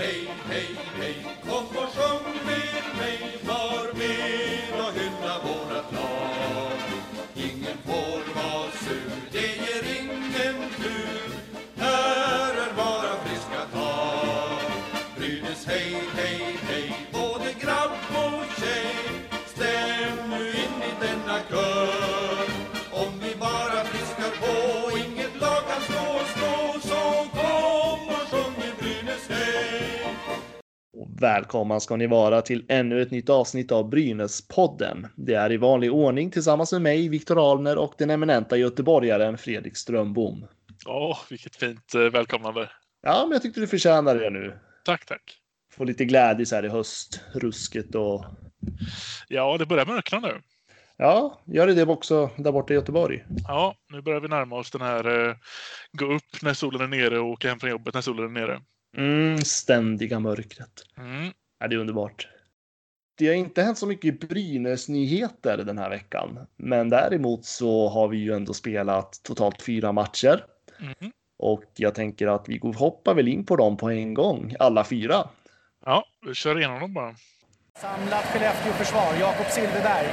[0.00, 1.14] hey, hey, hey,
[31.40, 35.06] välkomna ska ni vara till ännu ett nytt avsnitt av Brynäspodden.
[35.16, 39.76] Det är i vanlig ordning tillsammans med mig, Viktor Alner och den eminenta göteborgaren Fredrik
[39.76, 40.46] Strömbom.
[40.84, 42.70] Ja, vilket fint eh, välkomnande.
[43.02, 44.58] Ja, men jag tyckte du förtjänar det nu.
[44.84, 45.36] Tack, tack.
[45.72, 48.24] Få lite glädje så här i höstrusket och
[49.28, 50.40] Ja, det börjar mörkna nu.
[50.96, 53.24] ja, gör det det också där borta i Göteborg.
[53.48, 55.34] Ja, nu börjar vi närma oss den här eh,
[55.92, 58.60] gå upp när solen är nere och åka hem från jobbet när solen är nere.
[58.96, 60.82] Mm, ständiga mörkret.
[60.98, 61.32] Mm.
[61.60, 62.28] Ja, det är underbart.
[63.18, 68.16] Det har inte hänt så mycket Brynäs-nyheter den här veckan, men däremot så har vi
[68.18, 70.44] ju ändå spelat totalt fyra matcher
[70.80, 71.12] Mm.
[71.38, 75.28] och jag tänker att vi hoppar väl in på dem på en gång, alla fyra.
[75.84, 77.14] Ja, vi kör igenom dem bara.
[77.78, 80.06] Samlat Skellefteå-försvar, Jakob Silfverberg.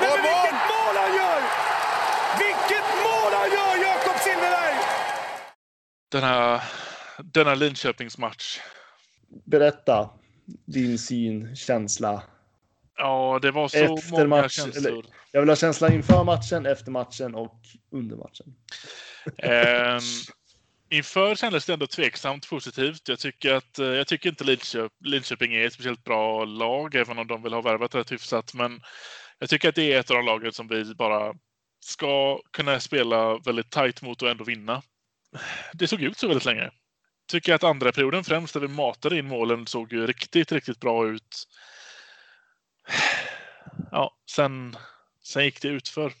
[0.00, 1.40] Men vilket mål han gör!
[2.38, 4.74] Vilket mål han gör, Jakob Silfverberg!
[6.12, 6.60] Denna,
[7.34, 8.58] denna Linköpingsmatch.
[9.44, 10.10] Berätta
[10.66, 12.22] din syn, känsla.
[12.96, 14.92] Ja, det var så Efter många match, känslor.
[14.92, 17.60] eller- Jag vill ha känslan inför matchen, efter matchen och
[17.90, 18.54] under matchen.
[19.38, 20.00] Ehm,
[20.90, 23.08] inför kändes det ändå tveksamt positivt.
[23.08, 27.18] Jag tycker, att, eh, jag tycker inte Linköp, Linköping är ett speciellt bra lag, även
[27.18, 28.54] om de vill ha värvat rätt hyfsat.
[28.54, 28.80] Men
[29.38, 31.34] jag tycker att det är ett av de lagen som vi bara
[31.84, 34.82] ska kunna spela väldigt tajt mot och ändå vinna.
[35.72, 36.70] Det såg ut så väldigt länge.
[37.28, 41.08] Tycker att andra perioden främst, där vi matade in målen, såg ju riktigt, riktigt bra
[41.08, 41.48] ut.
[43.90, 44.76] Ja, sen,
[45.22, 46.12] sen gick det utför.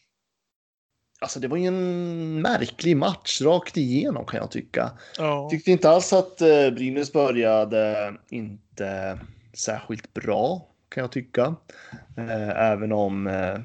[1.20, 4.90] Alltså det var ju en märklig match rakt igenom kan jag tycka.
[5.18, 5.48] Ja.
[5.50, 9.18] Tyckte inte alls att eh, Brynäs började inte
[9.54, 11.54] särskilt bra kan jag tycka.
[12.16, 13.58] Eh, även om eh,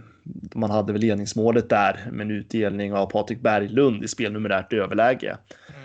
[0.55, 5.37] man hade väl ledningsmålet där med en utdelning av Patrik Berglund i spelnumerärt överläge.
[5.67, 5.82] Eh,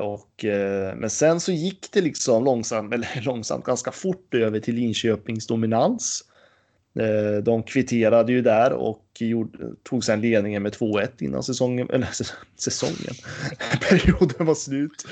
[0.00, 4.74] och, eh, men sen så gick det liksom långsamt, eller långsamt, ganska fort över till
[4.74, 6.24] Linköpings dominans.
[6.98, 12.06] Eh, De kvitterade ju där och gjorde, tog sen ledningen med 2-1 innan säsongen, eller
[12.06, 13.14] säs- säsongen,
[13.88, 15.06] perioden var slut.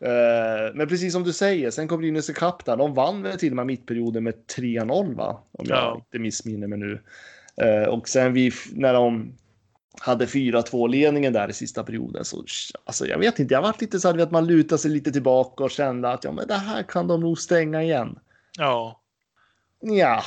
[0.00, 2.76] Eh, Men precis som du säger, sen kom Brynäs ikapp där.
[2.76, 5.42] De vann väl till och med mittperioden med 3-0 va?
[5.52, 5.94] Om jag Ja.
[6.04, 7.00] inte missminner mig nu.
[7.62, 9.32] Eh, Och sen vi, när de
[10.00, 12.44] hade 4-2 ledningen där i sista perioden så
[12.84, 15.64] alltså jag vet inte, jag varit lite så här att man lutade sig lite tillbaka
[15.64, 18.18] och kände att ja, men det här kan de nog stänga igen.
[18.58, 19.00] ja.
[19.80, 20.22] Ja,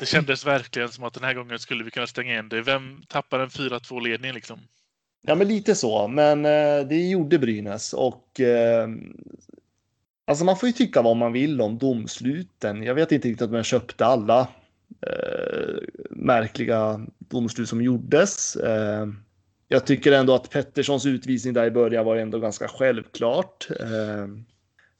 [0.00, 2.62] Det kändes verkligen som att den här gången skulle vi kunna stänga igen det.
[2.62, 4.60] Vem tappar en 4-2-ledning liksom?
[5.22, 6.08] Ja, men lite så.
[6.08, 8.88] Men eh, det gjorde Brynäs och eh,
[10.24, 12.82] alltså man får ju tycka vad man vill om domsluten.
[12.82, 14.48] Jag vet inte riktigt om jag köpte alla
[15.06, 15.76] eh,
[16.10, 18.56] märkliga domslut som gjordes.
[18.56, 19.06] Eh,
[19.68, 23.68] jag tycker ändå att Petterssons utvisning där i början var ändå ganska självklart.
[23.80, 24.26] Eh,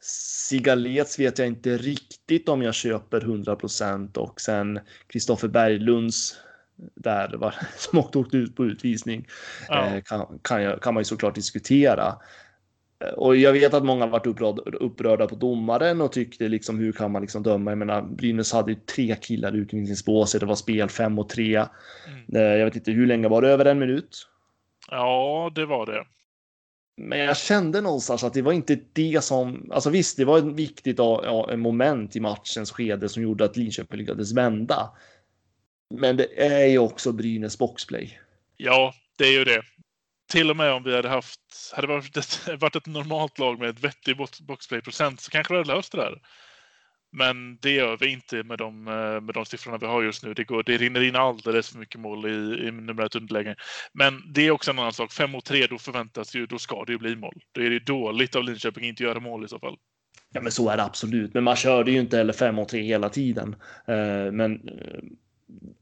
[0.00, 6.36] Sigalets vet jag inte riktigt om jag köper 100 procent och sen Kristoffer Berglunds
[6.94, 9.26] där var, som också åkte ut på utvisning
[9.68, 9.86] Ja.
[9.86, 12.14] eh, kan, kan, jag, kan man ju såklart diskutera.
[13.16, 17.12] Och jag vet att många varit upprörda, upprörda på domaren och tyckte liksom hur kan
[17.12, 17.70] man liksom döma?
[17.70, 20.40] Jag menar, Brynäs hade ju tre killar i utvisningsbåset.
[20.40, 21.56] Det var spel fem och tre.
[21.56, 22.36] Mm.
[22.36, 23.48] Eh, Jag vet inte hur länge var det?
[23.48, 24.28] Över en minut?
[24.90, 26.04] Ja, det var det.
[26.96, 30.44] Men jag kände någonstans att det var inte det som, alltså visst, det var ett
[30.44, 34.90] viktigt ja, en moment i matchens skede som gjorde att Linköping lyckades vända.
[35.94, 38.18] Men det är ju också Brynäs boxplay.
[38.56, 39.62] Ja, det är ju det.
[40.28, 41.40] Till och med om vi hade haft,
[41.76, 44.16] hade varit ett, varit ett normalt lag med ett vettig
[44.46, 46.18] boxplay-procent så kanske vi hade löst det där.
[47.12, 50.34] Men det gör vi inte med de, eh, med de siffrorna vi har just nu.
[50.34, 53.56] Det, går, det rinner in alldeles för mycket mål i, i numerärt underläge.
[53.92, 55.12] Men det är också en annan sak.
[55.12, 57.42] 5 mot 3, då förväntas ju, då ska det ju bli mål.
[57.52, 59.76] Då är det dåligt av Linköping att inte göra mål i så fall.
[60.32, 61.34] Ja, men så är det absolut.
[61.34, 63.56] Men man körde ju inte heller 5 mot 3 hela tiden.
[63.86, 65.00] Eh, men eh,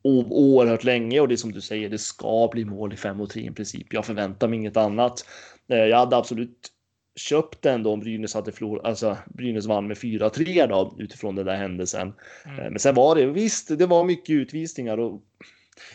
[0.02, 3.30] oerhört länge och det är som du säger, det ska bli mål i 5 mot
[3.30, 3.92] 3 i princip.
[3.92, 5.24] Jag förväntar mig inget annat.
[5.68, 6.72] Eh, Jag hade absolut
[7.16, 11.46] köpt den då om Brynäs hade förlorat, alltså Brynäs vann med 4-3 då utifrån den
[11.46, 12.12] där händelsen.
[12.44, 12.58] Mm.
[12.58, 15.22] Eh, Men sen var det visst, det var mycket utvisningar och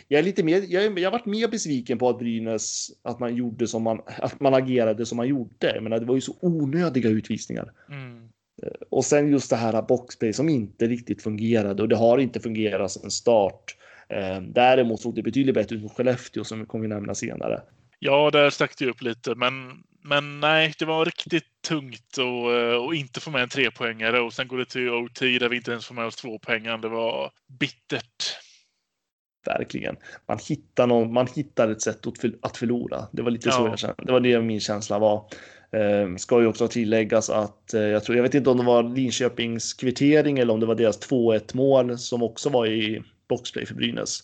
[0.08, 3.36] jag är lite mer, jag, jag har varit mer besviken på att Brynäs, att man
[3.36, 5.74] gjorde som man, att man agerade som man gjorde.
[5.76, 7.72] Jag menar, det var ju så onödiga utvisningar.
[7.90, 8.30] Mm.
[8.90, 12.92] Och sen just det här boxplay som inte riktigt fungerade och det har inte fungerat
[12.92, 13.76] sedan start.
[14.42, 17.62] Däremot såg det betydligt bättre ut mot Skellefteå som vi kommer nämna senare.
[18.00, 22.96] Ja, där stack det upp lite, men, men nej, det var riktigt tungt och, och
[22.96, 25.86] inte få med en trepoängare och sen går det till OT där vi inte ens
[25.86, 26.78] får med oss två poängar.
[26.78, 28.38] Det var bittert.
[29.46, 29.96] Verkligen.
[30.28, 32.00] Man hittar, någon, man hittar ett sätt
[32.42, 33.08] att förlora.
[33.12, 33.54] Det var lite ja.
[33.54, 33.96] så jag kände.
[33.98, 35.30] Det var det min känsla var.
[35.72, 38.84] Eh, ska ju också tilläggas att eh, jag tror, jag vet inte om det var
[38.84, 43.76] Linköpings kvittering eller om det var deras 2-1 mål som också var i boxplay för
[43.76, 44.24] Brynäs.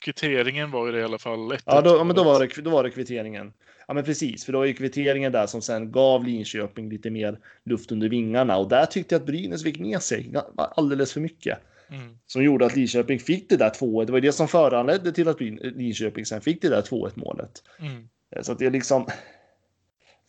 [0.00, 1.56] Kvitteringen var ju det i alla fall.
[1.64, 3.52] Ja, då, men då var, det, då var det kvitteringen.
[3.88, 7.38] Ja, men precis, för då är ju kvitteringen där som sen gav Linköping lite mer
[7.64, 11.58] luft under vingarna och där tyckte jag att Brynäs fick ner sig alldeles för mycket.
[11.90, 12.18] Mm.
[12.26, 15.40] Som gjorde att Linköping fick det där 2 Det var det som föranledde till att
[15.40, 17.62] Linköping sen fick det där 2-1 målet.
[17.80, 18.08] Mm.
[18.42, 19.06] Så att det är liksom.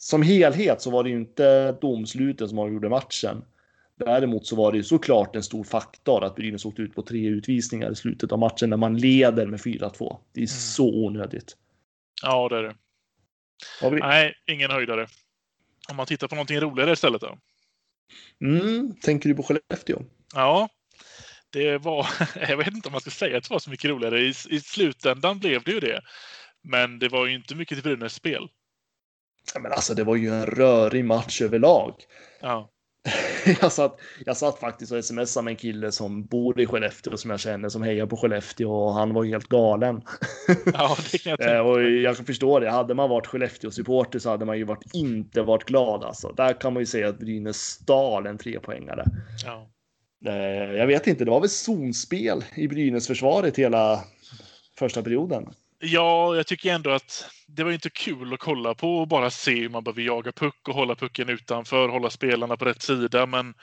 [0.01, 3.45] Som helhet så var det ju inte domsluten som avgjorde matchen.
[3.95, 7.27] Däremot så var det ju såklart en stor faktor att Brynäs åkte ut på tre
[7.27, 10.17] utvisningar i slutet av matchen när man leder med 4-2.
[10.33, 10.47] Det är mm.
[10.47, 11.57] så onödigt.
[12.23, 12.75] Ja, det är det.
[13.81, 13.99] Vi...
[13.99, 15.07] Nej, ingen höjdare.
[15.89, 17.37] Om man tittar på någonting roligare istället då?
[18.41, 20.03] Mm, tänker du på Skellefteå?
[20.35, 20.69] Ja,
[21.49, 22.07] det var,
[22.49, 24.19] jag vet inte om man ska säga att det var så mycket roligare.
[24.21, 26.01] I, I slutändan blev det ju det.
[26.61, 28.47] Men det var ju inte mycket till Brynäs spel.
[29.59, 31.93] Men alltså, det var ju en rörig match överlag.
[32.41, 32.69] Ja.
[33.61, 37.31] jag, satt, jag satt faktiskt och smsade med en kille som bor i Skellefteå som
[37.31, 40.01] jag känner som hejar på Skellefteå och han var helt galen.
[40.73, 42.69] Ja, det kan jag tänka Och jag kan förstå det.
[42.69, 46.33] Hade man varit Skellefteå-supporter så hade man ju varit, inte varit glad alltså.
[46.37, 49.05] Där kan man ju säga att Brynäs stal en trepoängare.
[49.45, 49.69] Ja.
[50.25, 54.03] Eh, jag vet inte, det var väl zonspel i Brynäs försvaret hela
[54.79, 55.49] första perioden.
[55.81, 59.55] Ja, jag tycker ändå att det var inte kul att kolla på och bara se
[59.55, 63.25] hur man behöver jaga puck och hålla pucken utanför, hålla spelarna på rätt sida.
[63.25, 63.53] Men,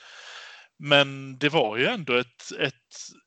[0.78, 2.74] men det var ju ändå ett, ett,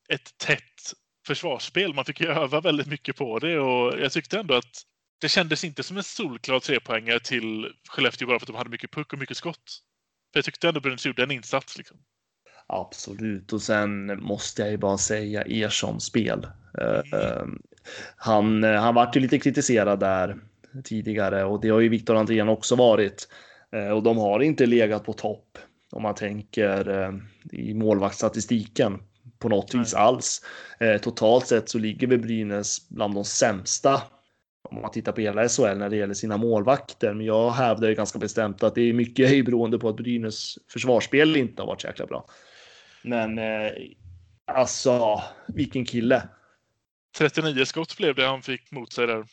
[0.10, 0.94] ett tätt
[1.28, 1.94] försvarsspel.
[1.94, 4.84] Man fick ju öva väldigt mycket på det och jag tyckte ändå att
[5.22, 8.92] det kändes inte som en solklar trepoängare till Skellefteå bara för att de hade mycket
[8.92, 9.82] puck och mycket skott.
[10.34, 11.78] För jag tyckte ändå Brynäs gjorde en insats.
[11.78, 11.98] Liksom.
[12.68, 16.48] Absolut, och sen måste jag ju bara säga Erssons spel.
[16.82, 17.44] Uh,
[18.16, 20.38] han, han vart ju lite kritiserad där
[20.84, 23.28] tidigare och det har ju Viktor Andrén också varit.
[23.76, 25.58] Uh, och de har inte legat på topp
[25.92, 27.16] om man tänker uh,
[27.52, 29.02] i målvaktsstatistiken
[29.40, 30.42] på något vis alls.
[31.02, 34.02] totalt sett så ligger vi Brynäs bland de sämsta
[34.72, 37.14] om man tittar på hela SHL när det gäller sina målvakter.
[37.14, 41.36] Men jag hävdar ju ganska bestämt att det är mycket beroende på att Brynäs försvarsspel
[41.36, 42.26] inte har varit så jäkla bra.
[43.04, 43.72] Men eh,
[44.46, 46.24] alltså, vilken kille.
[47.20, 49.26] 39 skott blev det han fick mot sig där.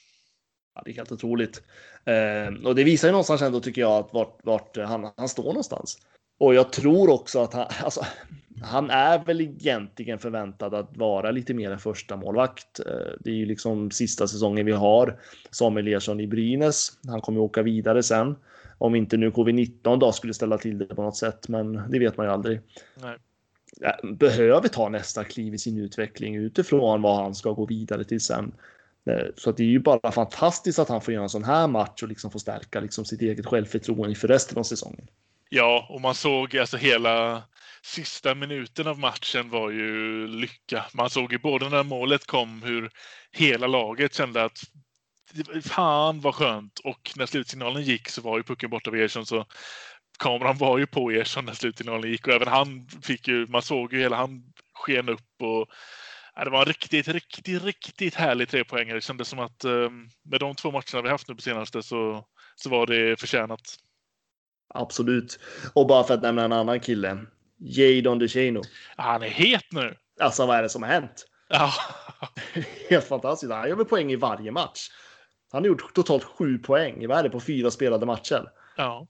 [0.75, 1.63] Ja, det är helt otroligt.
[2.05, 5.45] Eh, och det visar ju någonstans ändå tycker jag att vart, vart han, han står
[5.45, 5.99] någonstans.
[6.39, 8.07] Och jag tror också att han, alltså,
[8.63, 12.81] han är väl egentligen förväntad att vara lite mer en första målvakt.
[12.81, 16.93] Eh, det är ju liksom sista säsongen vi har Samuel Ersson i Brynäs.
[17.09, 18.37] Han kommer åka vidare sen.
[18.79, 22.17] Om inte nu covid-19 då skulle ställa till det på något sätt, men det vet
[22.17, 22.61] man ju aldrig.
[23.03, 23.17] Nej
[24.03, 28.55] behöver ta nästa kliv i sin utveckling utifrån vad han ska gå vidare till sen.
[29.11, 31.69] Eh, så så det är ju bara fantastiskt att han får göra en sån här
[31.69, 35.09] match och liksom få stärka liksom sitt eget självförtroende inför resten av säsongen.
[35.49, 37.43] Ja, och man såg alltså hela
[37.83, 40.85] sista minuten av matchen var ju lycka.
[40.95, 42.91] Man såg ju både när målet kom hur
[43.33, 44.59] hela laget kände att
[45.65, 49.47] fan vad skönt och när slutsignalen gick så var ju pucken borta vid Ersson så
[50.17, 53.63] kameran var ju på er som när slutsignalen gick och även han fick ju, man
[53.63, 54.43] såg ju hela han
[54.75, 55.69] sken upp och
[56.35, 58.97] ja, det var en riktigt, riktigt, riktigt härlig trepoängare.
[58.97, 59.91] Det kändes som att eh,
[60.25, 62.25] med de två matcherna vi haft nu på senaste så,
[62.57, 63.61] så var det förtjänat.
[64.75, 65.39] Absolut.
[65.75, 67.19] Och bara för att nämna en annan kille.
[67.59, 68.63] Jadon DeChano.
[68.97, 69.97] Han är het nu.
[70.21, 71.27] Alltså vad är det som har hänt?
[71.49, 71.73] Ja.
[72.91, 73.53] Helt fantastiskt.
[73.53, 74.89] Han gör väl poäng i varje match.
[75.53, 77.09] Han har gjort totalt sju poäng.
[77.09, 78.45] Vad är det på fyra spelade matcher?
[78.77, 79.07] Ja.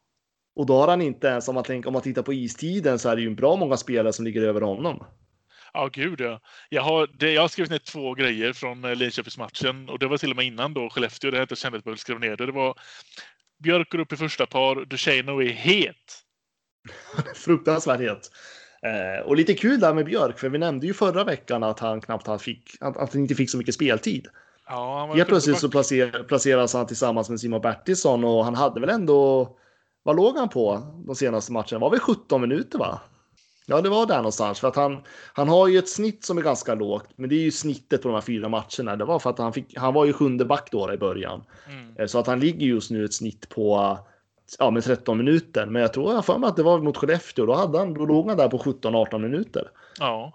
[0.57, 3.09] Och då har han inte ens, om man, tänker, om man tittar på istiden, så
[3.09, 5.05] är det ju en bra många spelare som ligger över honom.
[5.73, 6.41] Ja, gud ja.
[6.69, 10.19] Jag har, det, jag har skrivit ner två grejer från eh, Linköpingsmatchen och det var
[10.19, 11.31] till och med innan då Skellefteå.
[11.31, 12.47] Det jag inte kände att jag skrev ner det.
[12.47, 12.75] Det var
[13.59, 16.23] Björk går upp i första par, Ducheno är het.
[17.35, 18.31] Fruktansvärt het.
[18.83, 22.01] Eh, och lite kul där med Björk, för vi nämnde ju förra veckan att han
[22.01, 24.27] knappt fick, att, att han inte fick så mycket speltid.
[24.67, 28.91] Ja, Helt plötsligt så placer, placeras han tillsammans med Simon Bertilsson och han hade väl
[28.91, 29.57] ändå
[30.07, 31.79] vad låg han på de senaste matcherna?
[31.79, 33.01] Var väl 17 minuter va?
[33.67, 34.99] Ja, det var där någonstans för att han,
[35.33, 38.09] han har ju ett snitt som är ganska lågt, men det är ju snittet på
[38.09, 38.97] de här fyra matcherna.
[38.97, 41.97] Det var för att han fick, han var ju sjunde back då i början, mm.
[41.97, 43.99] Eh, så att han ligger just nu ett snitt på
[44.59, 45.67] ja, med 13 minuter.
[45.67, 47.47] Men jag tror jag för mig att det var mot Skellefteå.
[47.47, 49.71] Då, hade han, då låg han där på 17-18 minuter.
[49.99, 50.33] Ja.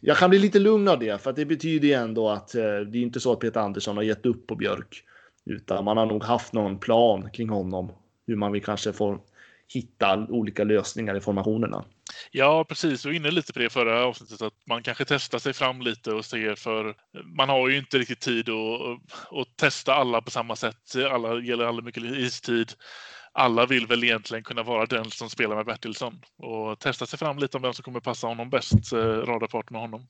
[0.00, 2.62] Jag kan bli lite lugn av det, för att det betyder ju ändå att eh,
[2.62, 5.04] det är inte så att Peter Andersson har gett upp på Björk.
[5.46, 7.92] Utan man har nog haft någon plan kring honom.
[8.26, 9.20] Hur man vill kanske få
[9.68, 11.84] hitta olika lösningar i formationerna.
[12.30, 13.04] Ja, precis.
[13.04, 16.12] Vi var inne lite på det förra avsnittet, att man kanske testar sig fram lite
[16.12, 16.96] och ser för
[17.36, 19.00] man har ju inte riktigt tid att,
[19.40, 20.96] att testa alla på samma sätt.
[21.10, 22.72] Alla gäller alla mycket istid.
[23.32, 27.38] Alla vill väl egentligen kunna vara den som spelar med Bertilsson och testa sig fram
[27.38, 30.06] lite om vem som kommer passa honom bäst, eh, radarparten radarpart med honom.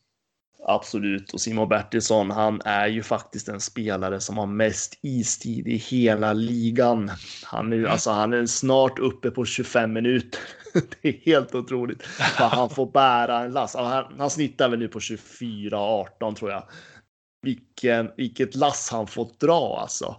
[0.66, 5.76] Absolut, och Simon Bertilsson, han är ju faktiskt en spelare som har mest istid i
[5.76, 7.10] hela ligan.
[7.44, 7.90] Han är, mm.
[7.90, 10.40] alltså, han är snart uppe på 25 minuter.
[11.02, 12.02] Det är helt otroligt
[12.36, 13.76] han får bära en last.
[13.76, 16.68] Han, han snittar väl nu på 24-18 tror jag.
[17.42, 20.16] Vilken, vilket lass han fått dra alltså.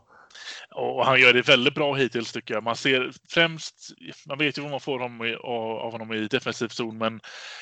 [0.75, 2.63] Och han gör det väldigt bra hittills tycker jag.
[2.63, 3.75] Man ser främst,
[4.27, 7.19] man vet ju vad man får av honom i defensiv zon, men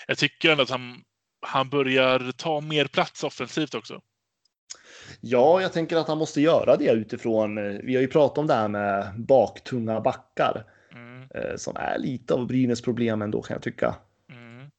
[0.08, 1.02] jag tycker ändå att han
[1.44, 4.02] han börjar ta mer plats offensivt också.
[5.22, 7.58] Ja, jag tänker att han måste göra det utifrån.
[7.58, 11.14] Eh, vi har ju pratat om det här med baktunga backar mm.
[11.36, 13.96] Eh, som är lite av Brynäs problem ändå kan jag tycka.
[14.32, 14.70] Mm.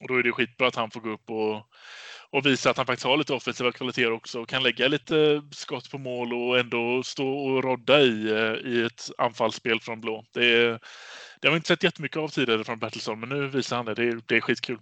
[0.00, 1.56] Och då är det skitbra att han får gå upp och,
[2.30, 5.90] och visa att han faktiskt har lite offensiva kvaliteter också och kan lägga lite skott
[5.90, 10.24] på mål och ändå stå och rodda i, eh, i ett anfallsspel från blå.
[10.32, 10.78] Det,
[11.40, 13.94] det har vi inte sett jättemycket av tidigare från Bertilsson, men nu visar han det.
[13.94, 14.78] Det, det är skitkul.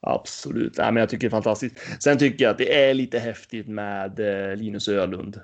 [0.00, 0.78] Absolut.
[0.78, 2.02] Nej, men jag tycker det är fantastiskt.
[2.02, 5.40] Sen tycker jag att det är lite häftigt med eh, Linus Ölund.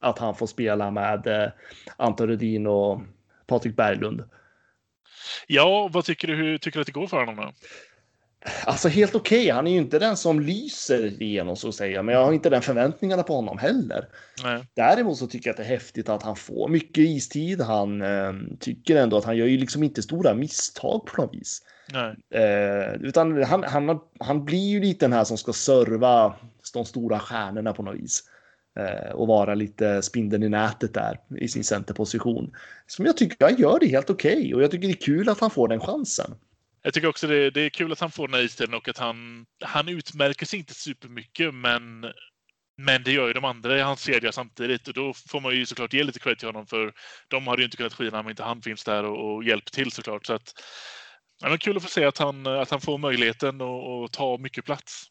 [0.00, 1.50] Att han får spela med eh,
[1.96, 3.00] Anton Rudin och
[3.46, 4.24] Patrik Berglund.
[5.46, 6.34] Ja, vad tycker du?
[6.34, 7.52] Hur tycker du att det går för honom då?
[8.64, 9.40] Alltså helt okej.
[9.40, 9.50] Okay.
[9.50, 12.50] Han är ju inte den som lyser igenom så att säga, men jag har inte
[12.50, 14.08] den förväntningarna på honom heller.
[14.44, 14.64] Nej.
[14.74, 17.60] Däremot så tycker jag att det är häftigt att han får mycket istid.
[17.60, 21.62] Han eh, tycker ändå att han gör ju liksom inte stora misstag på något vis.
[22.34, 26.34] Eh, utan han, han, han blir ju lite den här som ska serva
[26.74, 28.22] de stora stjärnorna på något vis.
[28.78, 32.52] Eh, och vara lite spindeln i nätet där i sin centerposition.
[32.86, 35.28] Som jag tycker han gör det helt okej okay, och jag tycker det är kul
[35.28, 36.34] att han får den chansen.
[36.82, 38.98] Jag tycker också det, det är kul att han får den här istiden och att
[38.98, 42.06] han, han utmärker sig inte supermycket men
[42.80, 45.66] men det gör ju de andra i hans kedja samtidigt och då får man ju
[45.66, 46.92] såklart ge lite cred till honom för
[47.28, 49.92] de hade ju inte kunnat skina om inte han finns där och, och hjälpt till
[49.92, 50.26] såklart.
[50.26, 50.52] Så att
[51.40, 54.64] Ja, men kul att få se att han, att han får möjligheten att ta mycket
[54.64, 55.04] plats.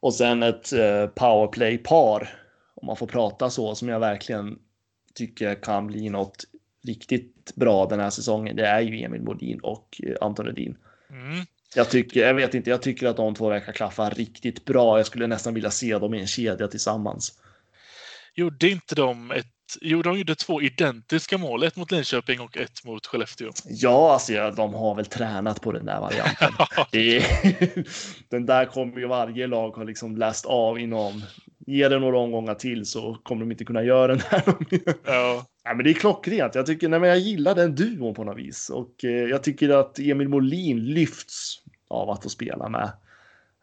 [0.00, 2.28] Och sen ett eh, powerplay-par,
[2.74, 4.58] om man får prata så, som jag verkligen
[5.14, 6.44] tycker kan bli något
[6.86, 8.56] riktigt bra den här säsongen.
[8.56, 10.76] Det är ju Emil Modin och eh, Anton Edin.
[11.14, 11.46] Mm.
[11.74, 14.98] Jag tycker, jag vet inte, jag tycker att de två verkar klaffa riktigt bra.
[14.98, 17.32] Jag skulle nästan vilja se dem i en kedja tillsammans.
[18.34, 19.46] Gjorde inte de ett
[19.80, 21.62] Jo, de gjorde två identiska mål.
[21.62, 23.50] Ett mot Linköping och ett mot Skellefteå.
[23.64, 26.52] Ja, alltså ja, de har väl tränat på den där varianten.
[26.92, 27.24] är,
[28.30, 31.22] den där kommer ju varje lag ha liksom läst av inom.
[31.66, 34.42] Ge det några omgångar till så kommer de inte kunna göra den här.
[35.04, 35.46] ja.
[35.64, 36.54] ja, men det är klockrent.
[36.54, 39.68] Jag tycker, nej, men jag gillar den duon på något vis och eh, jag tycker
[39.68, 42.92] att Emil Molin lyfts av att få spela med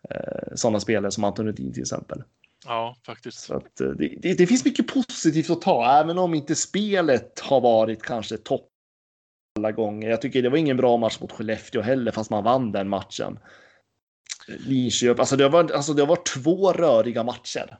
[0.09, 2.23] eh, sådana spelare som Anton Rudin till exempel.
[2.65, 3.51] Ja, faktiskt.
[3.51, 7.61] Att, eh, det, det, det, finns mycket positivt att ta, även om inte spelet har
[7.61, 8.67] varit kanske topp
[9.59, 10.09] alla gånger.
[10.09, 13.39] Jag tycker det var ingen bra match mot Skellefteå heller, fast man vann den matchen.
[14.47, 17.77] Linköping, alltså det har varit, alltså det har varit två röriga matcher.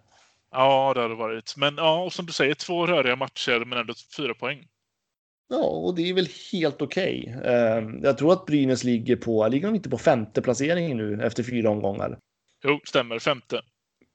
[0.52, 1.54] Ja, det har det varit.
[1.58, 4.68] Men ja, och som du säger, två röriga matcher, men ändå fyra poäng.
[5.50, 7.36] Ja, och det är väl helt okej.
[7.38, 7.54] Okay.
[7.54, 11.44] Ehm, jag tror att Brynäs ligger på, ligger de inte på femte placering nu efter
[11.44, 12.18] fyra omgångar?
[12.64, 13.62] Jo, stämmer, femte.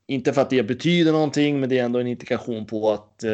[0.09, 3.31] Inte för att det betyder någonting, men det är ändå en indikation på att eh,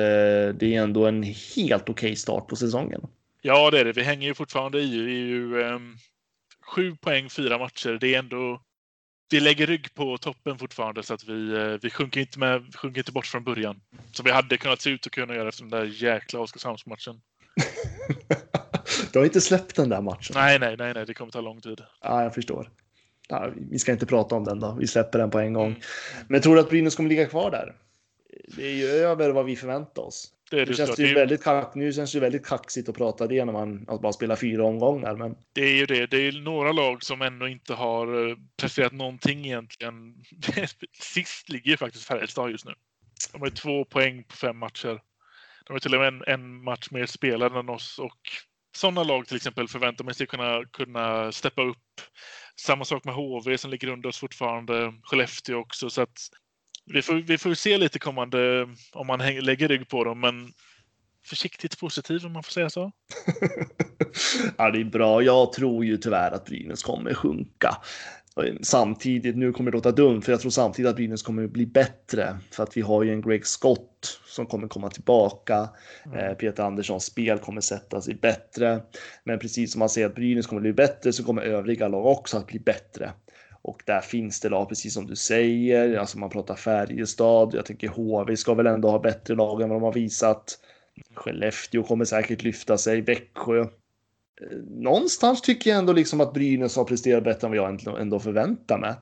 [0.54, 3.06] det är ändå en helt okej okay start på säsongen.
[3.40, 3.92] Ja, det är det.
[3.92, 5.02] Vi hänger ju fortfarande i.
[5.02, 5.78] Vi är ju eh,
[6.60, 7.98] sju poäng, fyra matcher.
[8.00, 8.60] Det är ändå.
[9.32, 13.00] Vi lägger rygg på toppen fortfarande så att vi, eh, vi sjunker, inte med, sjunker
[13.00, 13.80] inte bort från början.
[14.12, 17.20] Som vi hade kunnat se ut och kunna göra efter den där jäkla Oskarshamnsmatchen.
[19.12, 20.34] du har inte släppt den där matchen?
[20.34, 21.80] Nej, nej, nej, nej, det kommer ta lång tid.
[22.00, 22.68] Ja, jag förstår
[23.32, 24.76] ja, vi ska inte prata om den då.
[24.80, 25.66] Vi släpper den på en gång.
[25.66, 25.80] Mm.
[26.28, 27.74] Men tror du att Brynäs kommer ligga kvar där?
[28.56, 30.28] Det är ju över vad vi förväntar oss.
[30.52, 33.26] Det, är det, det känns ju väldigt kack, nu känns det väldigt kaxigt att prata
[33.26, 35.16] det när man att bara spelar fyra omgångar.
[35.16, 35.36] Men...
[35.52, 36.06] Det är ju det.
[36.06, 40.14] Det är några lag som ännu inte har eh, presterat någonting egentligen.
[41.00, 42.74] Sist ligger faktiskt Färjestad just nu.
[43.32, 45.00] De har två poäng på fem matcher.
[45.66, 48.20] De har till och med en, en match mer spelade än oss och
[48.76, 52.00] sådana lag till exempel förväntar man sig kunna, kunna steppa upp.
[52.60, 54.94] Samma sak med HV som ligger under oss fortfarande.
[55.02, 55.90] Skellefteå också.
[55.90, 56.18] Så att
[56.86, 60.20] vi får, vi får se lite kommande om man häng, lägger rygg på dem.
[60.20, 60.52] Men
[61.26, 62.92] försiktigt positiv om man får säga så.
[64.58, 65.22] ja, det är bra.
[65.22, 67.76] Jag tror ju tyvärr att Brynäs kommer sjunka.
[68.62, 72.38] Samtidigt, nu kommer det låta dumt, för jag tror samtidigt att Brynäs kommer bli bättre.
[72.50, 75.68] För att vi har ju en Greg Scott som kommer komma tillbaka.
[76.06, 76.18] Mm.
[76.18, 78.80] Eh, Peter Anderssons spel kommer sätta sig bättre.
[79.24, 82.36] Men precis som man säger att Brynäs kommer bli bättre så kommer övriga lag också
[82.36, 83.12] att bli bättre.
[83.62, 85.98] Och där finns det lag, precis som du säger.
[85.98, 87.54] Alltså man pratar Färjestad.
[87.54, 90.58] Jag tänker HV ska väl ändå ha bättre lag än vad de har visat.
[91.14, 93.00] Skellefteå kommer säkert lyfta sig.
[93.00, 93.66] Växjö
[94.66, 98.78] någonstans tycker jag ändå liksom att Brynäs har presterat bättre än vad jag ändå förväntar
[98.78, 98.94] mig.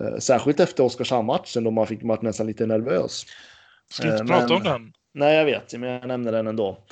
[0.00, 3.24] Eh, särskilt efter Oskarshamn-matchen då man fick varit nästan lite nervös.
[3.90, 4.92] Ska du inte men, prata om den?
[5.12, 6.84] Nej, jag vet, men jag nämner den ändå.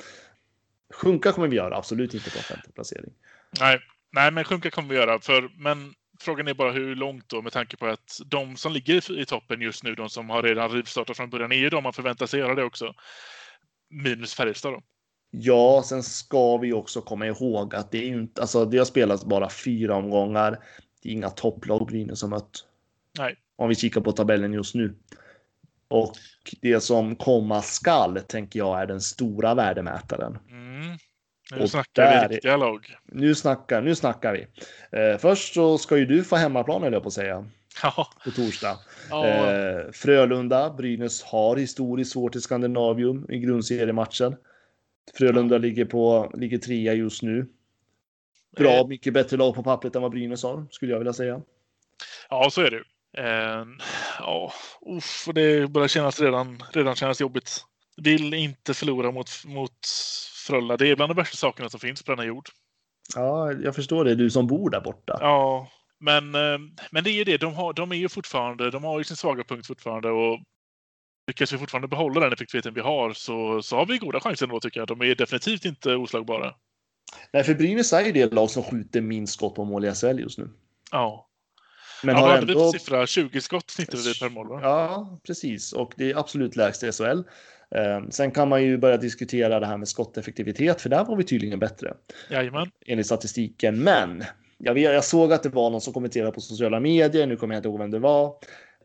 [0.93, 3.13] Sjunka kommer vi göra, absolut inte på femte placering.
[3.59, 3.79] Nej,
[4.11, 5.19] nej, men sjunka kommer vi göra.
[5.19, 9.19] För, men frågan är bara hur långt då med tanke på att de som ligger
[9.19, 11.93] i toppen just nu, de som har redan rivstartat från början, är ju de man
[11.93, 12.93] förväntar sig göra det också.
[13.89, 14.81] Minus Färjestad då.
[15.31, 19.25] Ja, sen ska vi också komma ihåg att det är inte, alltså det har spelats
[19.25, 20.59] bara fyra omgångar.
[21.01, 22.65] Det är inga topplag Brynäs har mött.
[23.17, 23.35] Nej.
[23.55, 24.95] Om vi kikar på tabellen just nu.
[25.87, 26.13] Och
[26.61, 30.37] det som komma skall tänker jag är den stora värdemätaren.
[30.49, 30.97] Mm.
[31.51, 32.95] Nu och snackar vi riktiga lag.
[33.05, 34.47] Nu snackar, nu snackar vi.
[34.99, 37.45] Eh, först så ska ju du få hemmaplan höll jag på att säga.
[37.83, 38.07] Ja.
[38.23, 38.77] På torsdag.
[39.09, 39.25] Ja.
[39.27, 44.35] Eh, Frölunda, Brynäs har historiskt svårt i Skandinavium i grundseriematchen.
[45.13, 47.47] Frölunda ligger, på, ligger trea just nu.
[48.57, 48.87] Bra, eh.
[48.87, 51.41] mycket bättre lag på pappret än vad Brynäs har, skulle jag vilja säga.
[52.29, 52.83] Ja, så är det.
[53.17, 53.65] Eh,
[54.19, 54.53] ja,
[54.97, 57.65] uff, det börjar kännas redan, redan kännas jobbigt.
[57.97, 59.87] Vill inte förlora mot, mot
[60.45, 60.77] Frölunda.
[60.77, 62.49] Det är bland de värsta sakerna som finns på denna jord.
[63.15, 64.15] Ja, jag förstår det.
[64.15, 65.17] Du som bor där borta.
[65.21, 65.67] Ja,
[65.99, 66.59] men, eh,
[66.91, 67.37] men det är ju det.
[67.37, 70.39] De, har, de är ju fortfarande, de har ju sin svaga punkt fortfarande och
[71.27, 74.59] lyckas vi fortfarande behålla den effektiviteten vi har så, så har vi goda chanser ändå
[74.59, 74.87] tycker jag.
[74.87, 76.53] De är definitivt inte oslagbara.
[77.33, 80.19] Nej, för Brynäs är ju det lag som skjuter minst skott på mål i SHL
[80.19, 80.49] just nu.
[80.91, 81.29] Ja.
[82.03, 82.47] Men ja, har ändå...
[82.47, 83.07] vi för siffra?
[83.07, 84.59] 20 skott snittade vi per mål va?
[84.63, 85.73] Ja, precis.
[85.73, 87.21] Och det är absolut lägst i SHL.
[87.71, 91.23] Eh, sen kan man ju börja diskutera det här med skotteffektivitet, för där var vi
[91.23, 91.93] tydligen bättre.
[92.29, 92.71] Jajamän.
[92.85, 93.83] Enligt statistiken.
[93.83, 94.23] Men
[94.57, 97.27] jag, jag såg att det var någon som kommenterade på sociala medier.
[97.27, 98.35] Nu kommer jag inte ihåg vem det var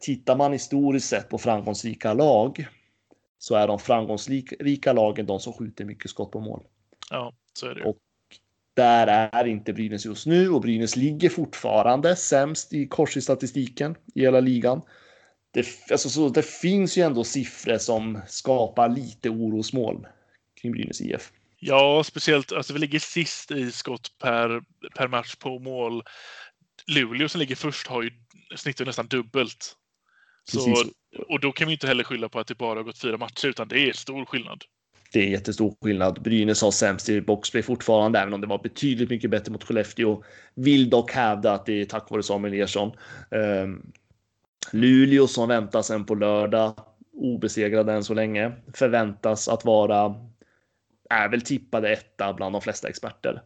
[0.01, 2.69] tittar man historiskt sett på framgångsrika lag
[3.39, 6.63] så är de framgångsrika lagen de som skjuter mycket skott på mål.
[7.11, 7.85] Ja, så är det.
[7.85, 7.97] Och
[8.75, 13.95] där är inte Brynäs just nu och Brynäs ligger fortfarande sämst i kors i statistiken
[14.15, 14.83] i hela ligan.
[15.53, 20.07] Det, alltså, så det finns ju ändå siffror som skapar lite orosmoln
[20.61, 21.33] kring Brynäs IF.
[21.59, 24.63] Ja, speciellt alltså vi ligger sist i skott per,
[24.97, 26.03] per match på mål.
[26.87, 28.11] Luleå som ligger först har ju
[28.57, 29.77] snittar nästan dubbelt.
[30.45, 30.85] Så,
[31.29, 33.49] och då kan vi inte heller skylla på att det bara har gått fyra matcher,
[33.49, 34.65] utan det är stor skillnad.
[35.13, 36.23] Det är jättestor skillnad.
[36.23, 40.23] Brynäs har sämst i boxplay fortfarande, även om det var betydligt mycket bättre mot Skellefteå.
[40.55, 42.93] Vill dock hävda att det är tack vare Samuel Ersson.
[43.31, 43.93] Um,
[44.73, 46.75] Luleå som väntas sen på lördag,
[47.13, 50.15] obesegrade än så länge, förväntas att vara,
[51.11, 53.43] är väl tippade etta bland de flesta experter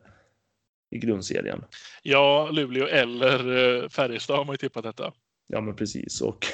[0.90, 1.64] i grundserien.
[2.03, 3.38] Ja, Luleå eller
[3.83, 5.12] eh, Färjestad har man ju tippat detta.
[5.46, 6.20] Ja, men precis.
[6.20, 6.46] Och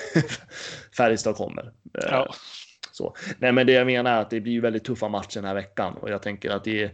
[0.97, 1.65] Färjestad kommer.
[1.65, 2.35] Eh, ja.
[2.93, 3.17] Så.
[3.39, 5.95] Nej, men det jag menar är att det blir väldigt tuffa matcher den här veckan
[5.95, 6.93] och jag tänker att det är